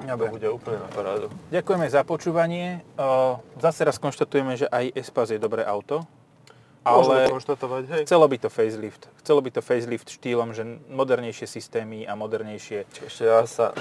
To 0.00 0.16
Dobre. 0.16 0.32
bude 0.32 0.48
úplne 0.48 0.80
na 0.80 0.88
parádu. 0.88 1.28
Ďakujeme 1.52 1.86
za 1.92 2.00
počúvanie. 2.08 2.80
Zase 3.60 3.84
raz 3.84 4.00
konštatujeme, 4.00 4.56
že 4.56 4.64
aj 4.70 4.96
Espas 4.96 5.28
je 5.28 5.36
dobré 5.36 5.60
auto. 5.60 6.08
Ale 6.88 7.28
konštatovať, 7.28 7.82
hej. 7.92 8.02
chcelo 8.08 8.26
by 8.26 8.36
to 8.40 8.48
facelift. 8.48 9.02
Chcelo 9.20 9.40
by 9.44 9.50
to 9.52 9.60
facelift 9.60 10.08
štýlom, 10.08 10.56
že 10.56 10.64
modernejšie 10.88 11.44
systémy 11.44 12.08
a 12.08 12.16
modernejšie... 12.16 12.88
Ešte 13.04 13.22
ja 13.28 13.44
sa... 13.44 13.76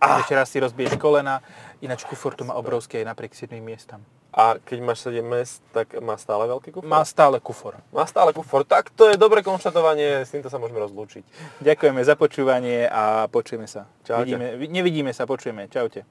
Ešte 0.00 0.32
raz 0.32 0.48
si 0.48 0.56
rozbiješ 0.56 0.96
kolena, 0.96 1.44
ináč 1.84 2.08
kufor 2.08 2.32
tu 2.32 2.48
má 2.48 2.56
obrovský 2.56 3.04
aj 3.04 3.12
napriek 3.12 3.36
7 3.36 3.52
miestam. 3.60 4.00
A 4.32 4.56
keď 4.56 4.78
máš 4.80 5.04
7 5.10 5.20
mest, 5.20 5.60
tak 5.74 5.92
má 6.00 6.16
stále 6.16 6.48
veľký 6.48 6.70
kufor? 6.72 6.88
Má 6.88 7.02
stále 7.04 7.36
kufor. 7.42 7.74
Má 7.90 8.06
stále 8.06 8.30
kufor. 8.32 8.62
Tak 8.64 8.94
to 8.94 9.10
je 9.10 9.20
dobré 9.20 9.42
konštatovanie, 9.42 10.24
s 10.24 10.32
týmto 10.32 10.48
sa 10.48 10.56
môžeme 10.56 10.80
rozlúčiť. 10.80 11.26
Ďakujeme 11.60 12.00
za 12.00 12.14
počúvanie 12.14 12.86
a 12.86 13.28
počujeme 13.28 13.68
sa. 13.68 13.90
Čaute. 14.06 14.24
Vidíme, 14.24 14.46
nevidíme 14.70 15.10
sa, 15.12 15.26
počujeme. 15.26 15.68
Čaute. 15.68 16.06